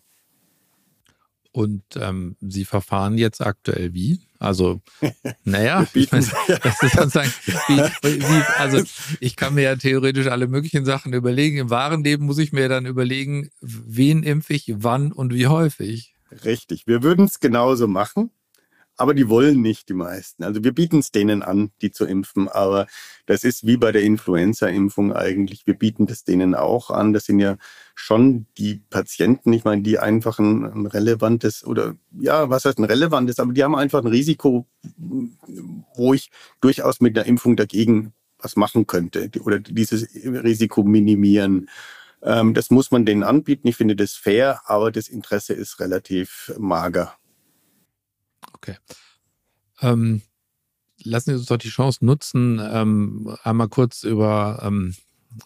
[1.51, 4.21] Und ähm, Sie verfahren jetzt aktuell wie?
[4.39, 4.81] Also,
[5.43, 6.25] naja, ich meine,
[6.63, 7.31] das ist sozusagen,
[7.67, 8.81] wie, wie, also
[9.19, 11.57] ich kann mir ja theoretisch alle möglichen Sachen überlegen.
[11.57, 16.15] Im wahren Leben muss ich mir dann überlegen, wen impfe ich, wann und wie häufig.
[16.45, 16.87] Richtig.
[16.87, 18.31] Wir würden es genauso machen.
[19.01, 20.43] Aber die wollen nicht, die meisten.
[20.43, 22.47] Also wir bieten es denen an, die zu impfen.
[22.47, 22.85] Aber
[23.25, 25.65] das ist wie bei der Influenza-Impfung eigentlich.
[25.65, 27.11] Wir bieten das denen auch an.
[27.11, 27.57] Das sind ja
[27.95, 32.83] schon die Patienten, ich meine, die einfach ein, ein relevantes oder ja, was heißt ein
[32.83, 34.67] relevantes, aber die haben einfach ein Risiko,
[35.95, 36.29] wo ich
[36.61, 41.69] durchaus mit einer Impfung dagegen was machen könnte oder dieses Risiko minimieren.
[42.21, 43.67] Ähm, das muss man denen anbieten.
[43.67, 47.15] Ich finde das fair, aber das Interesse ist relativ mager.
[48.61, 48.77] Okay.
[49.81, 50.21] Ähm,
[51.03, 54.95] lassen Sie uns doch die Chance nutzen, ähm, einmal kurz über, ähm,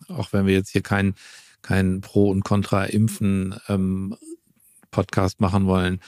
[0.10, 1.16] auch wenn wir jetzt hier kein,
[1.62, 4.18] kein Pro- und Contra-Impfen ähm,
[4.92, 6.02] Podcast machen wollen,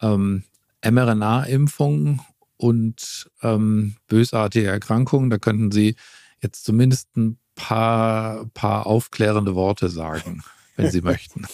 [0.00, 0.44] ähm,
[0.84, 2.20] mRNA-Impfung
[2.56, 5.96] und ähm, bösartige Erkrankungen, da könnten Sie
[6.40, 10.42] jetzt zumindest ein paar, paar aufklärende Worte sagen,
[10.76, 11.46] wenn Sie möchten.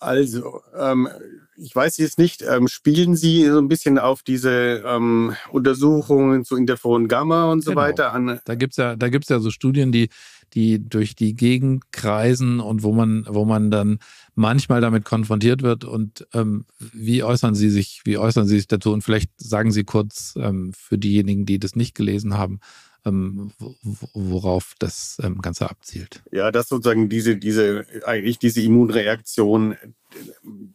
[0.00, 1.08] Also, ähm,
[1.56, 6.56] ich weiß jetzt nicht, ähm, spielen Sie so ein bisschen auf diese ähm, Untersuchungen zu
[6.56, 7.82] Interferon Gamma und so genau.
[7.82, 8.40] weiter an?
[8.46, 10.08] Da gibt's ja, da gibt's ja so Studien, die,
[10.54, 13.98] die durch die Gegend kreisen und wo man, wo man dann
[14.34, 15.84] manchmal damit konfrontiert wird.
[15.84, 18.92] Und ähm, wie äußern Sie sich, wie äußern Sie sich dazu?
[18.92, 22.60] Und vielleicht sagen Sie kurz ähm, für diejenigen, die das nicht gelesen haben,
[23.04, 26.22] worauf das ähm, Ganze abzielt.
[26.30, 29.76] Ja, dass sozusagen diese, diese, eigentlich diese Immunreaktion,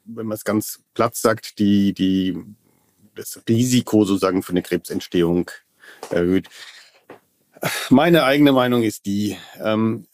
[0.06, 2.38] wenn man es ganz platt sagt, die, die,
[3.16, 5.52] das Risiko sozusagen für eine Krebsentstehung
[6.10, 6.50] erhöht.
[7.90, 10.08] Meine eigene Meinung ist die, ähm,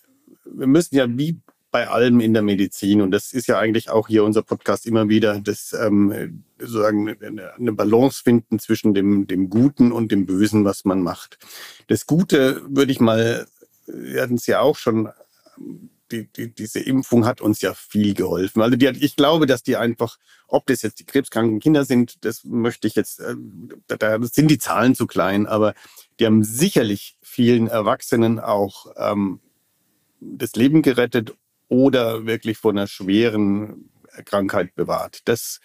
[0.45, 1.39] wir müssen ja wie
[1.71, 3.01] bei allem in der Medizin.
[3.01, 7.73] Und das ist ja eigentlich auch hier unser Podcast immer wieder, das ähm, sozusagen eine
[7.73, 11.39] Balance finden zwischen dem, dem Guten und dem Bösen, was man macht.
[11.87, 13.47] Das Gute würde ich mal,
[13.87, 15.09] wir hatten es ja auch schon,
[16.11, 18.61] die, die, diese Impfung hat uns ja viel geholfen.
[18.61, 22.25] Also die hat, ich glaube, dass die einfach, ob das jetzt die krebskranken Kinder sind,
[22.25, 23.35] das möchte ich jetzt, äh,
[23.87, 25.73] da sind die Zahlen zu klein, aber
[26.19, 29.39] die haben sicherlich vielen Erwachsenen auch ähm,
[30.19, 31.33] das Leben gerettet
[31.71, 33.89] oder wirklich vor einer schweren
[34.25, 35.21] Krankheit bewahrt.
[35.29, 35.61] Das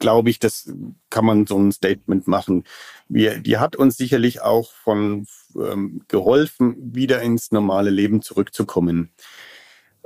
[0.00, 0.72] glaube ich, das
[1.08, 2.64] kann man so ein Statement machen.
[3.08, 9.12] Wir, die hat uns sicherlich auch von ähm, geholfen, wieder ins normale Leben zurückzukommen.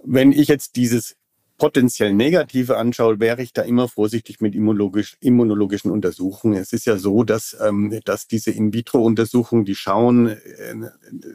[0.05, 1.17] Wenn ich jetzt dieses
[1.59, 6.57] potenziell Negative anschaue, wäre ich da immer vorsichtig mit immunologisch, immunologischen Untersuchungen.
[6.57, 10.39] Es ist ja so, dass, ähm, dass diese In-vitro-Untersuchungen, die schauen äh,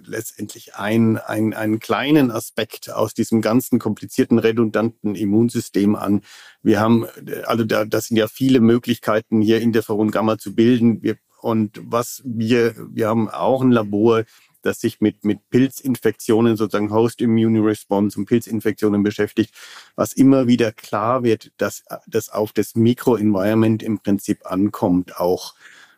[0.05, 6.21] letztendlich ein, ein, einen kleinen Aspekt aus diesem ganzen komplizierten, redundanten Immunsystem an.
[6.61, 11.03] Wir haben, äh, also da, das sind ja viele Möglichkeiten, hier Interferon Gamma zu bilden.
[11.03, 14.23] Wir, und was wir, wir haben auch ein Labor,
[14.65, 19.53] das sich mit, mit Pilzinfektionen, sozusagen Host Immune Response und Pilzinfektionen beschäftigt,
[19.95, 25.53] was immer wieder klar wird, dass das auf das Mikroenvironment im Prinzip ankommt auch.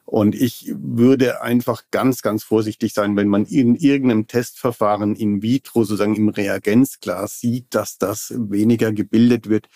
[0.05, 5.83] Und ich würde einfach ganz, ganz vorsichtig sein, wenn man in irgendeinem Testverfahren in vitro,
[5.83, 9.67] sozusagen im Reagenzglas sieht, dass das weniger gebildet wird,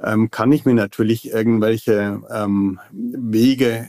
[0.00, 3.88] ähm, kann ich mir natürlich irgendwelche ähm, Wege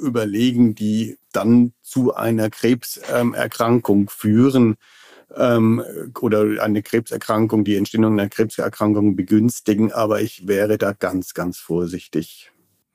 [0.00, 4.76] überlegen, die dann zu einer Krebserkrankung führen
[5.36, 5.82] ähm,
[6.20, 9.92] oder eine Krebserkrankung, die Entstehung einer Krebserkrankung begünstigen.
[9.92, 12.50] Aber ich wäre da ganz, ganz vorsichtig.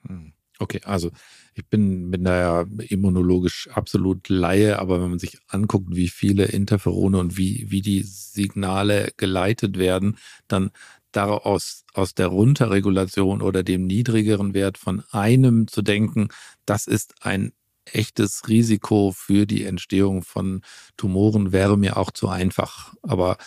[0.07, 0.33] Hm.
[0.61, 1.11] Okay, also
[1.53, 6.45] ich bin, bin da ja immunologisch absolut Laie, aber wenn man sich anguckt, wie viele
[6.45, 10.17] Interferone und wie, wie die Signale geleitet werden,
[10.49, 10.71] dann
[11.13, 16.27] daraus aus der Runterregulation oder dem niedrigeren Wert von einem zu denken,
[16.65, 17.53] das ist ein
[17.93, 20.61] echtes Risiko für die Entstehung von
[20.97, 22.93] Tumoren, wäre mir auch zu einfach.
[23.01, 23.37] Aber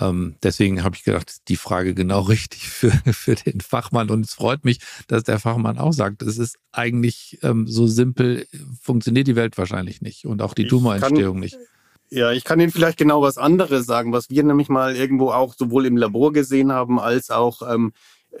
[0.00, 4.10] ähm, deswegen habe ich gedacht, die Frage genau richtig für, für den Fachmann.
[4.10, 4.78] Und es freut mich,
[5.08, 8.46] dass der Fachmann auch sagt, es ist eigentlich ähm, so simpel,
[8.80, 11.56] funktioniert die Welt wahrscheinlich nicht und auch die Tumorentstehung nicht.
[12.10, 15.54] Ja, ich kann Ihnen vielleicht genau was anderes sagen, was wir nämlich mal irgendwo auch
[15.54, 17.94] sowohl im Labor gesehen haben, als auch ähm,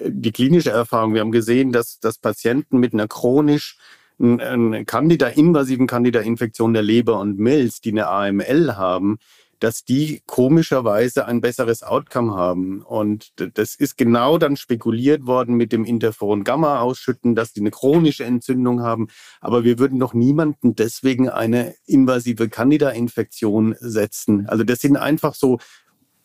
[0.04, 1.14] die klinische Erfahrung.
[1.14, 3.78] Wir haben gesehen, dass, dass Patienten mit einer chronisch
[4.22, 9.18] einen Candida, invasiven Candida-Infektion der Leber und Milz, die eine AML haben,
[9.58, 12.82] dass die komischerweise ein besseres Outcome haben.
[12.82, 17.70] Und das ist genau dann spekuliert worden mit dem Interferon Gamma ausschütten, dass die eine
[17.70, 19.06] chronische Entzündung haben.
[19.40, 24.48] Aber wir würden doch niemanden deswegen eine invasive Candida-Infektion setzen.
[24.48, 25.58] Also das sind einfach so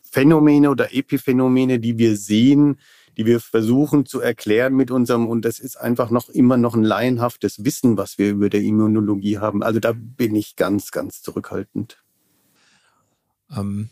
[0.02, 2.80] Phänomene oder Epiphänomene, die wir sehen,
[3.18, 6.84] die wir versuchen zu erklären mit unserem, und das ist einfach noch immer noch ein
[6.84, 9.64] laienhaftes Wissen, was wir über der Immunologie haben.
[9.64, 12.04] Also da bin ich ganz, ganz zurückhaltend.
[13.56, 13.90] Ähm,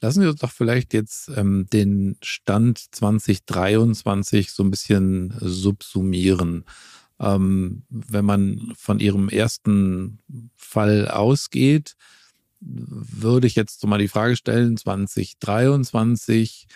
[0.00, 6.64] lassen Sie uns doch vielleicht jetzt ähm, den Stand 2023 so ein bisschen subsumieren.
[7.20, 10.18] Ähm, wenn man von Ihrem ersten
[10.56, 11.94] Fall ausgeht,
[12.60, 16.66] würde ich jetzt so mal die Frage stellen, 2023,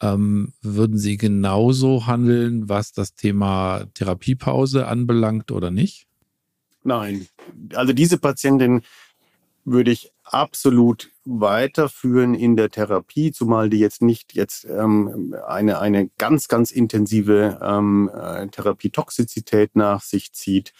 [0.00, 6.06] ähm, würden Sie genauso handeln, was das Thema Therapiepause anbelangt oder nicht?
[6.84, 7.26] Nein.
[7.74, 8.82] Also diese Patientin
[9.64, 16.08] würde ich absolut weiterführen in der Therapie, zumal die jetzt nicht jetzt ähm, eine, eine
[16.18, 20.72] ganz, ganz intensive ähm, äh, Therapietoxizität nach sich zieht.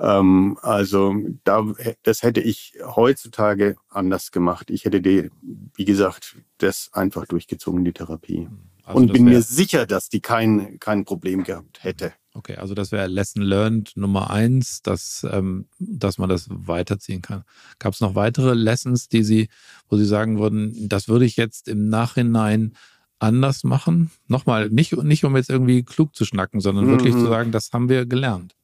[0.00, 1.64] Ähm, also da,
[2.02, 4.70] das hätte ich heutzutage anders gemacht.
[4.70, 5.30] Ich hätte die,
[5.74, 8.48] wie gesagt, das einfach durchgezogen, die Therapie.
[8.84, 12.12] Also Und bin mir sicher, dass die kein, kein Problem gehabt hätte.
[12.32, 17.42] Okay, also das wäre Lesson Learned Nummer eins, dass, ähm, dass man das weiterziehen kann.
[17.80, 19.48] Gab es noch weitere Lessons, die Sie,
[19.88, 22.74] wo Sie sagen würden, das würde ich jetzt im Nachhinein
[23.18, 24.10] anders machen?
[24.28, 26.90] Nochmal, nicht, nicht um jetzt irgendwie klug zu schnacken, sondern mhm.
[26.90, 28.54] wirklich zu sagen, das haben wir gelernt.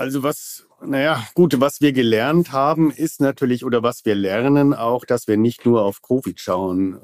[0.00, 5.04] Also was, naja, gut, was wir gelernt haben, ist natürlich, oder was wir lernen auch,
[5.04, 6.98] dass wir nicht nur auf Covid schauen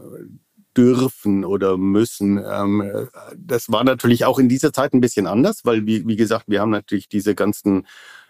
[0.74, 2.42] dürfen oder müssen.
[2.42, 6.46] Ähm, das war natürlich auch in dieser Zeit ein bisschen anders, weil, wie, wie gesagt,
[6.48, 7.86] wir haben natürlich diese ganzen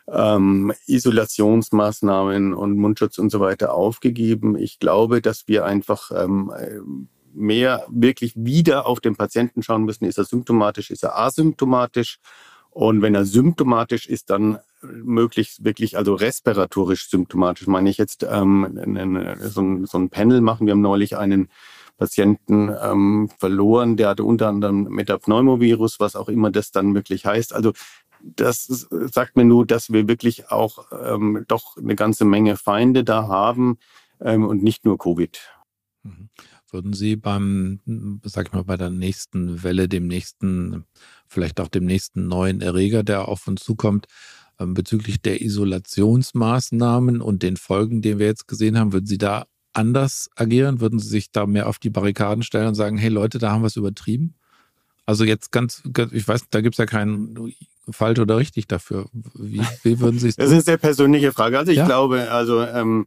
[0.09, 4.59] ähm, Isolationsmaßnahmen und Mundschutz und so weiter aufgegeben.
[4.59, 10.07] Ich glaube, dass wir einfach ähm, mehr wirklich wieder auf den Patienten schauen müssen.
[10.07, 12.19] Ist er symptomatisch, ist er asymptomatisch?
[12.77, 19.39] Und wenn er symptomatisch ist, dann möglichst wirklich, also respiratorisch symptomatisch, meine ich jetzt, ähm,
[19.41, 20.67] so, ein, so ein Panel machen.
[20.67, 21.49] Wir haben neulich einen
[21.97, 23.97] Patienten ähm, verloren.
[23.97, 27.55] Der hatte unter anderem Metapneumovirus, was auch immer das dann wirklich heißt.
[27.55, 27.73] Also
[28.21, 33.27] das sagt mir nur, dass wir wirklich auch ähm, doch eine ganze Menge Feinde da
[33.27, 33.79] haben
[34.21, 35.41] ähm, und nicht nur Covid.
[36.03, 36.29] Mhm.
[36.71, 37.81] Würden Sie beim,
[38.25, 40.85] sag ich mal, bei der nächsten Welle, dem nächsten,
[41.29, 44.07] vielleicht auch dem nächsten neuen Erreger, der auf uns zukommt,
[44.59, 49.47] ähm, bezüglich der Isolationsmaßnahmen und den Folgen, die wir jetzt gesehen haben, würden Sie da
[49.73, 50.81] anders agieren?
[50.81, 53.63] Würden Sie sich da mehr auf die Barrikaden stellen und sagen, hey Leute, da haben
[53.63, 54.35] wir es übertrieben?
[55.05, 57.53] Also jetzt ganz, ich weiß, da gibt es ja kein
[57.91, 59.09] falsch oder richtig dafür?
[59.35, 61.59] Wie, wie würden Sie es Das ist eine sehr persönliche Frage.
[61.59, 61.87] Also ich ja?
[61.87, 63.07] glaube, also ähm,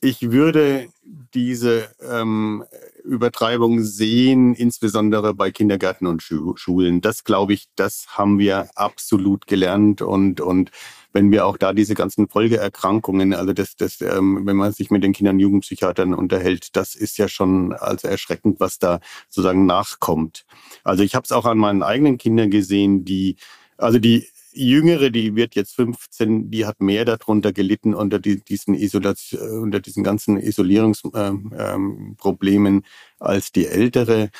[0.00, 0.88] ich würde
[1.34, 2.64] diese ähm,
[3.04, 7.00] Übertreibung sehen, insbesondere bei Kindergärten und Schulen.
[7.00, 10.70] Das glaube ich, das haben wir absolut gelernt und und
[11.12, 15.02] wenn wir auch da diese ganzen Folgeerkrankungen, also das, das, ähm, wenn man sich mit
[15.02, 20.44] den Kindern Jugendpsychiatern unterhält, das ist ja schon also erschreckend, was da sozusagen nachkommt.
[20.84, 23.36] Also ich habe es auch an meinen eigenen Kindern gesehen, die
[23.78, 28.74] also die Jüngere, die wird jetzt 15, die hat mehr darunter gelitten unter die, diesen
[28.74, 32.82] Isolation, äh, unter diesen ganzen Isolierungsproblemen ähm,
[33.18, 34.30] als die Ältere.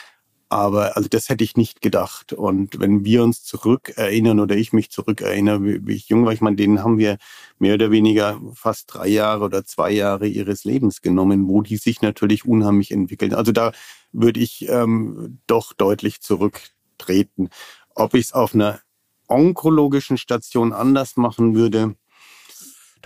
[0.48, 2.32] Aber also das hätte ich nicht gedacht.
[2.32, 6.40] Und wenn wir uns zurückerinnern oder ich mich zurückerinnere, wie, wie ich jung war, ich
[6.40, 7.18] meine, denen haben wir
[7.58, 12.00] mehr oder weniger fast drei Jahre oder zwei Jahre ihres Lebens genommen, wo die sich
[12.00, 13.34] natürlich unheimlich entwickeln.
[13.34, 13.72] Also da
[14.12, 17.50] würde ich ähm, doch deutlich zurücktreten.
[17.94, 18.80] Ob ich es auf einer
[19.28, 21.96] onkologischen Station anders machen würde,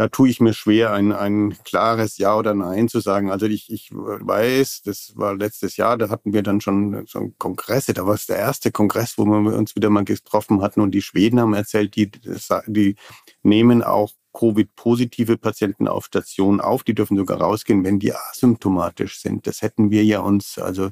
[0.00, 3.30] da tue ich mir schwer, ein, ein klares Ja oder Nein zu sagen.
[3.30, 7.36] Also ich, ich weiß, das war letztes Jahr, da hatten wir dann schon so einen
[7.36, 10.92] Kongress, da war es der erste Kongress, wo wir uns wieder mal getroffen hatten und
[10.92, 12.10] die Schweden haben erzählt, die,
[12.66, 12.96] die
[13.42, 19.46] nehmen auch Covid-positive Patienten auf Station auf, die dürfen sogar rausgehen, wenn die asymptomatisch sind.
[19.46, 20.90] Das hätten wir ja uns also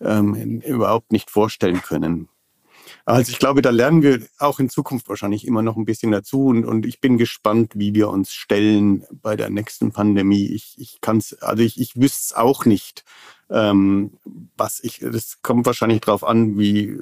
[0.00, 2.28] ähm, überhaupt nicht vorstellen können.
[3.04, 6.46] Also ich glaube, da lernen wir auch in Zukunft wahrscheinlich immer noch ein bisschen dazu
[6.46, 10.46] und, und ich bin gespannt, wie wir uns stellen bei der nächsten Pandemie.
[10.46, 13.04] Ich, ich kann es, also ich, ich wüsste es auch nicht.
[13.50, 14.12] Ähm,
[14.56, 16.98] was ich, das kommt wahrscheinlich darauf an, wie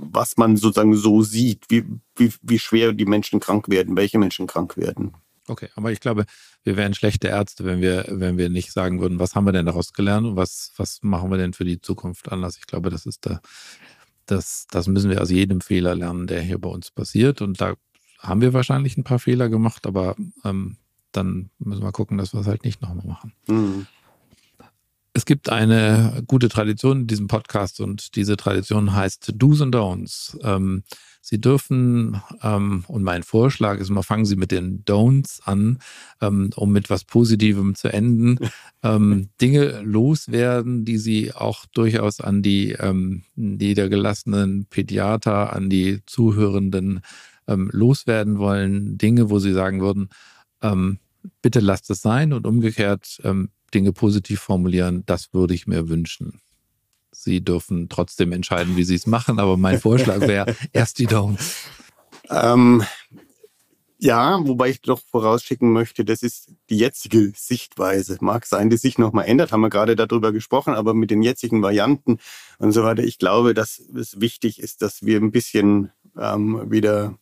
[0.00, 1.84] was man sozusagen so sieht, wie,
[2.16, 5.12] wie, wie schwer die Menschen krank werden, welche Menschen krank werden.
[5.46, 6.26] Okay, aber ich glaube,
[6.62, 9.66] wir wären schlechte Ärzte, wenn wir, wenn wir nicht sagen würden, was haben wir denn
[9.66, 12.56] daraus gelernt und was, was machen wir denn für die Zukunft anders.
[12.56, 13.40] Ich glaube, das ist der,
[14.30, 17.42] das, das müssen wir aus jedem Fehler lernen, der hier bei uns passiert.
[17.42, 17.74] Und da
[18.18, 20.76] haben wir wahrscheinlich ein paar Fehler gemacht, aber ähm,
[21.12, 23.32] dann müssen wir gucken, dass wir es halt nicht nochmal machen.
[23.46, 23.86] Mhm.
[25.12, 30.38] Es gibt eine gute Tradition in diesem Podcast und diese Tradition heißt Do's and Don'ts.
[30.42, 30.84] Ähm,
[31.30, 35.78] Sie dürfen, ähm, und mein Vorschlag ist mal, fangen Sie mit den Don'ts an,
[36.20, 38.38] ähm, um mit was Positivem zu enden.
[38.82, 47.00] ähm, Dinge loswerden, die Sie auch durchaus an die ähm, niedergelassenen Pädiater, an die Zuhörenden
[47.46, 48.98] ähm, loswerden wollen.
[48.98, 50.08] Dinge, wo Sie sagen würden,
[50.62, 50.98] ähm,
[51.42, 53.20] bitte lasst es sein und umgekehrt
[53.72, 56.40] Dinge positiv formulieren, das würde ich mir wünschen.
[57.12, 61.54] Sie dürfen trotzdem entscheiden, wie Sie es machen, aber mein Vorschlag wäre erst die Don'ts.
[62.30, 62.84] Ähm,
[64.02, 68.16] ja, wobei ich doch vorausschicken möchte, das ist die jetzige Sichtweise.
[68.20, 71.62] Mag sein, die sich nochmal ändert, haben wir gerade darüber gesprochen, aber mit den jetzigen
[71.62, 72.18] Varianten
[72.58, 77.18] und so weiter, ich glaube, dass es wichtig ist, dass wir ein bisschen ähm, wieder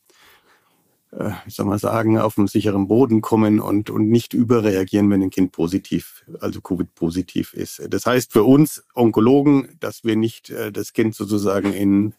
[1.11, 5.23] äh, wie soll man sagen, auf einem sicheren Boden kommen und, und nicht überreagieren, wenn
[5.23, 7.81] ein Kind positiv, also Covid-positiv ist.
[7.89, 12.13] Das heißt für uns Onkologen, dass wir nicht äh, das Kind sozusagen in,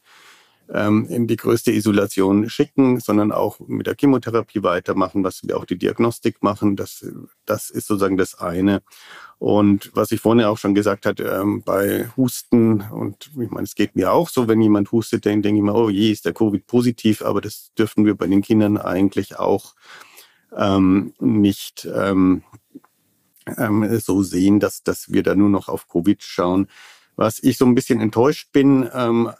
[0.72, 5.64] ähm, in die größte Isolation schicken, sondern auch mit der Chemotherapie weitermachen, was wir auch
[5.64, 6.76] die Diagnostik machen.
[6.76, 7.04] Das,
[7.44, 8.82] das ist sozusagen das eine.
[9.38, 13.74] Und was ich vorhin auch schon gesagt hatte, ähm, bei Husten, und ich meine, es
[13.74, 16.34] geht mir auch so, wenn jemand hustet, dann denke ich mir, oh je, ist der
[16.34, 19.74] Covid positiv, aber das dürfen wir bei den Kindern eigentlich auch
[20.56, 22.42] ähm, nicht ähm,
[23.56, 26.68] ähm, so sehen, dass, dass wir da nur noch auf Covid schauen.
[27.16, 29.30] Was ich so ein bisschen enttäuscht bin, ähm,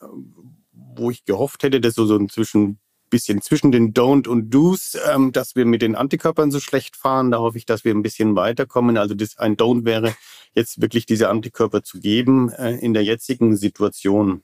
[1.01, 2.79] wo ich gehofft hätte, dass so, so zwischen
[3.11, 7.31] bisschen zwischen den Don't und Do's, ähm, dass wir mit den Antikörpern so schlecht fahren.
[7.31, 8.97] Da hoffe ich, dass wir ein bisschen weiterkommen.
[8.97, 10.15] Also das, ein Don't wäre
[10.55, 14.43] jetzt wirklich diese Antikörper zu geben äh, in der jetzigen Situation.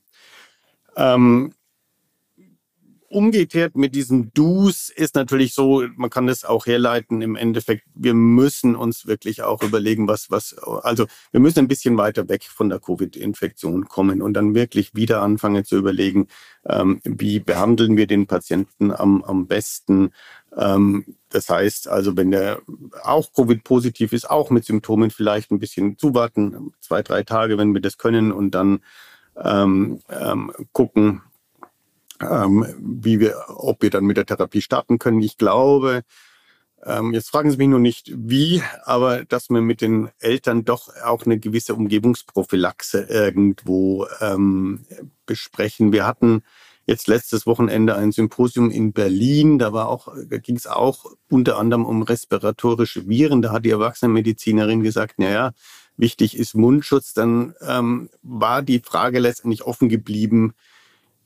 [0.96, 1.54] Ähm,
[3.08, 8.14] umgekehrt mit diesen Do's ist natürlich so, man kann das auch herleiten im Endeffekt, wir
[8.14, 12.68] müssen uns wirklich auch überlegen, was, was, also wir müssen ein bisschen weiter weg von
[12.68, 16.28] der Covid-Infektion kommen und dann wirklich wieder anfangen zu überlegen,
[16.66, 20.10] ähm, wie behandeln wir den Patienten am, am besten.
[20.56, 22.60] Ähm, das heißt also, wenn der
[23.02, 27.80] auch Covid-positiv ist, auch mit Symptomen vielleicht ein bisschen zuwarten, zwei, drei Tage, wenn wir
[27.80, 28.80] das können und dann
[29.42, 31.22] ähm, ähm, gucken,
[32.20, 35.20] ähm, wie wir, ob wir dann mit der Therapie starten können.
[35.20, 36.02] Ich glaube,
[36.84, 40.88] ähm, jetzt fragen Sie mich nur nicht wie, aber dass wir mit den Eltern doch
[41.04, 44.86] auch eine gewisse Umgebungsprophylaxe irgendwo ähm,
[45.26, 45.92] besprechen.
[45.92, 46.42] Wir hatten
[46.86, 49.58] jetzt letztes Wochenende ein Symposium in Berlin.
[49.58, 53.42] Da war auch, da ging es auch unter anderem um respiratorische Viren.
[53.42, 55.52] Da hat die Erwachsenenmedizinerin gesagt, naja,
[55.96, 57.12] wichtig ist Mundschutz.
[57.12, 60.54] Dann ähm, war die Frage letztendlich offen geblieben,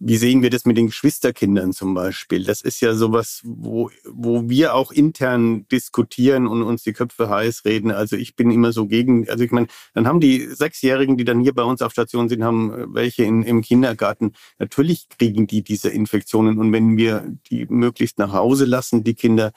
[0.02, 2.44] wie sehen wir das mit den Geschwisterkindern zum Beispiel?
[2.44, 7.66] Das ist ja sowas, wo, wo wir auch intern diskutieren und uns die Köpfe heiß
[7.66, 7.90] reden.
[7.90, 11.40] Also ich bin immer so gegen, also ich meine, dann haben die Sechsjährigen, die dann
[11.40, 14.32] hier bei uns auf Station sind, haben welche in, im Kindergarten.
[14.58, 16.58] Natürlich kriegen die diese Infektionen.
[16.58, 19.52] Und wenn wir die möglichst nach Hause lassen, die Kinder,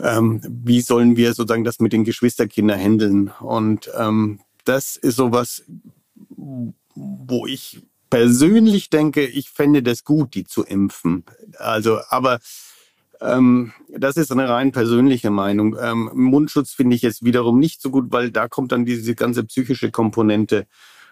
[0.00, 3.30] ähm, wie sollen wir sozusagen das mit den Geschwisterkindern handeln?
[3.40, 5.64] Und ähm, das ist sowas,
[6.94, 11.24] wo ich persönlich denke, ich fände das gut, die zu impfen.
[11.58, 12.38] Also, aber
[13.20, 15.76] ähm, das ist eine rein persönliche Meinung.
[15.80, 19.44] Ähm, Mundschutz finde ich jetzt wiederum nicht so gut, weil da kommt dann diese ganze
[19.44, 20.66] psychische Komponente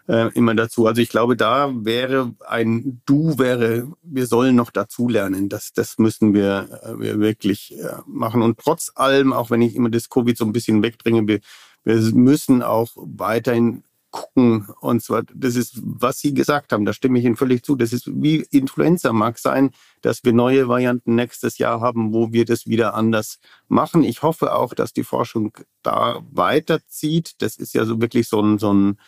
[0.09, 0.87] äh, immer dazu.
[0.87, 5.49] Also ich glaube, da wäre ein Du wäre, wir sollen noch dazulernen.
[5.49, 8.43] Das, das müssen wir, äh, wir wirklich äh, machen.
[8.43, 11.41] Und trotz allem, auch wenn ich immer das Covid so ein bisschen wegdringe, wir,
[11.85, 13.83] wir müssen auch weiterhin
[14.15, 14.69] gucken.
[14.81, 17.75] Und zwar, das ist, was Sie gesagt haben, da stimme ich Ihnen völlig zu.
[17.75, 22.45] Das ist wie Influenza mag sein, dass wir neue Varianten nächstes Jahr haben, wo wir
[22.45, 24.05] das wieder anders machen.
[24.05, 25.53] Ich hoffe auch, dass die Forschung
[25.83, 27.43] da weiterzieht.
[27.43, 28.99] Das ist ja so wirklich so ein, so ein,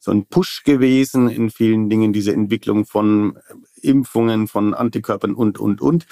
[0.00, 3.38] so ein Push gewesen in vielen Dingen, diese Entwicklung von
[3.82, 6.06] Impfungen, von Antikörpern und, und, und.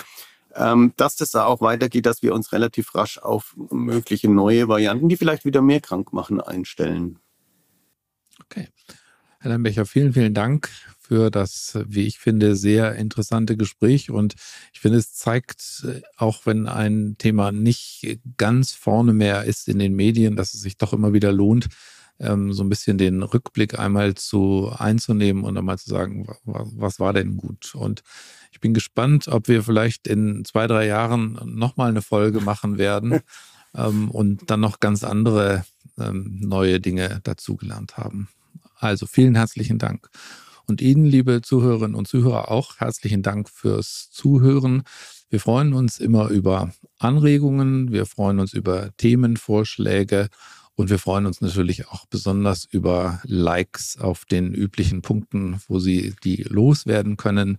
[0.55, 5.09] Ähm, dass das da auch weitergeht, dass wir uns relativ rasch auf mögliche neue Varianten,
[5.09, 7.19] die vielleicht wieder mehr krank machen, einstellen.
[8.41, 8.69] Okay.
[9.41, 14.11] Herr Lembecher, vielen, vielen Dank für das, wie ich finde, sehr interessante Gespräch.
[14.11, 14.35] Und
[14.73, 19.95] ich finde, es zeigt, auch wenn ein Thema nicht ganz vorne mehr ist in den
[19.95, 21.69] Medien, dass es sich doch immer wieder lohnt,
[22.19, 27.13] ähm, so ein bisschen den Rückblick einmal zu einzunehmen und einmal zu sagen, was war
[27.13, 27.75] denn gut?
[27.75, 28.03] Und
[28.51, 33.21] ich bin gespannt, ob wir vielleicht in zwei, drei Jahren nochmal eine Folge machen werden
[33.77, 35.65] ähm, und dann noch ganz andere
[35.99, 38.29] ähm, neue Dinge dazugelernt haben.
[38.77, 40.09] Also vielen herzlichen Dank.
[40.67, 44.83] Und Ihnen, liebe Zuhörerinnen und Zuhörer, auch herzlichen Dank fürs Zuhören.
[45.29, 50.29] Wir freuen uns immer über Anregungen, wir freuen uns über Themenvorschläge
[50.75, 56.15] und wir freuen uns natürlich auch besonders über Likes auf den üblichen Punkten, wo Sie
[56.25, 57.59] die loswerden können.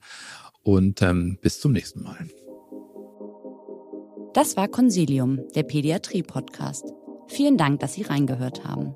[0.63, 2.27] Und ähm, bis zum nächsten Mal.
[4.35, 6.91] Das war Consilium, der Pädiatrie-Podcast.
[7.27, 8.93] Vielen Dank, dass Sie reingehört haben.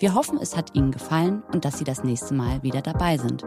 [0.00, 3.44] Wir hoffen, es hat Ihnen gefallen und dass Sie das nächste Mal wieder dabei sind.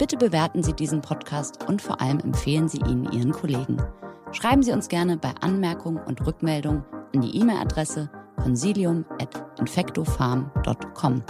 [0.00, 3.80] Bitte bewerten Sie diesen Podcast und vor allem empfehlen Sie ihn Ihren Kollegen.
[4.32, 6.84] Schreiben Sie uns gerne bei Anmerkungen und Rückmeldungen
[7.14, 8.10] an die E-Mail-Adresse
[8.42, 11.22] consilium.infectofarm.com.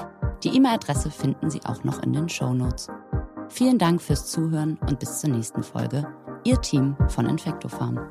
[0.43, 2.89] Die E-Mail-Adresse finden Sie auch noch in den Show Notes.
[3.51, 6.07] Vielen Dank fürs Zuhören und bis zur nächsten Folge.
[6.45, 7.97] Ihr Team von Infectofarm.
[7.97, 8.11] Farm.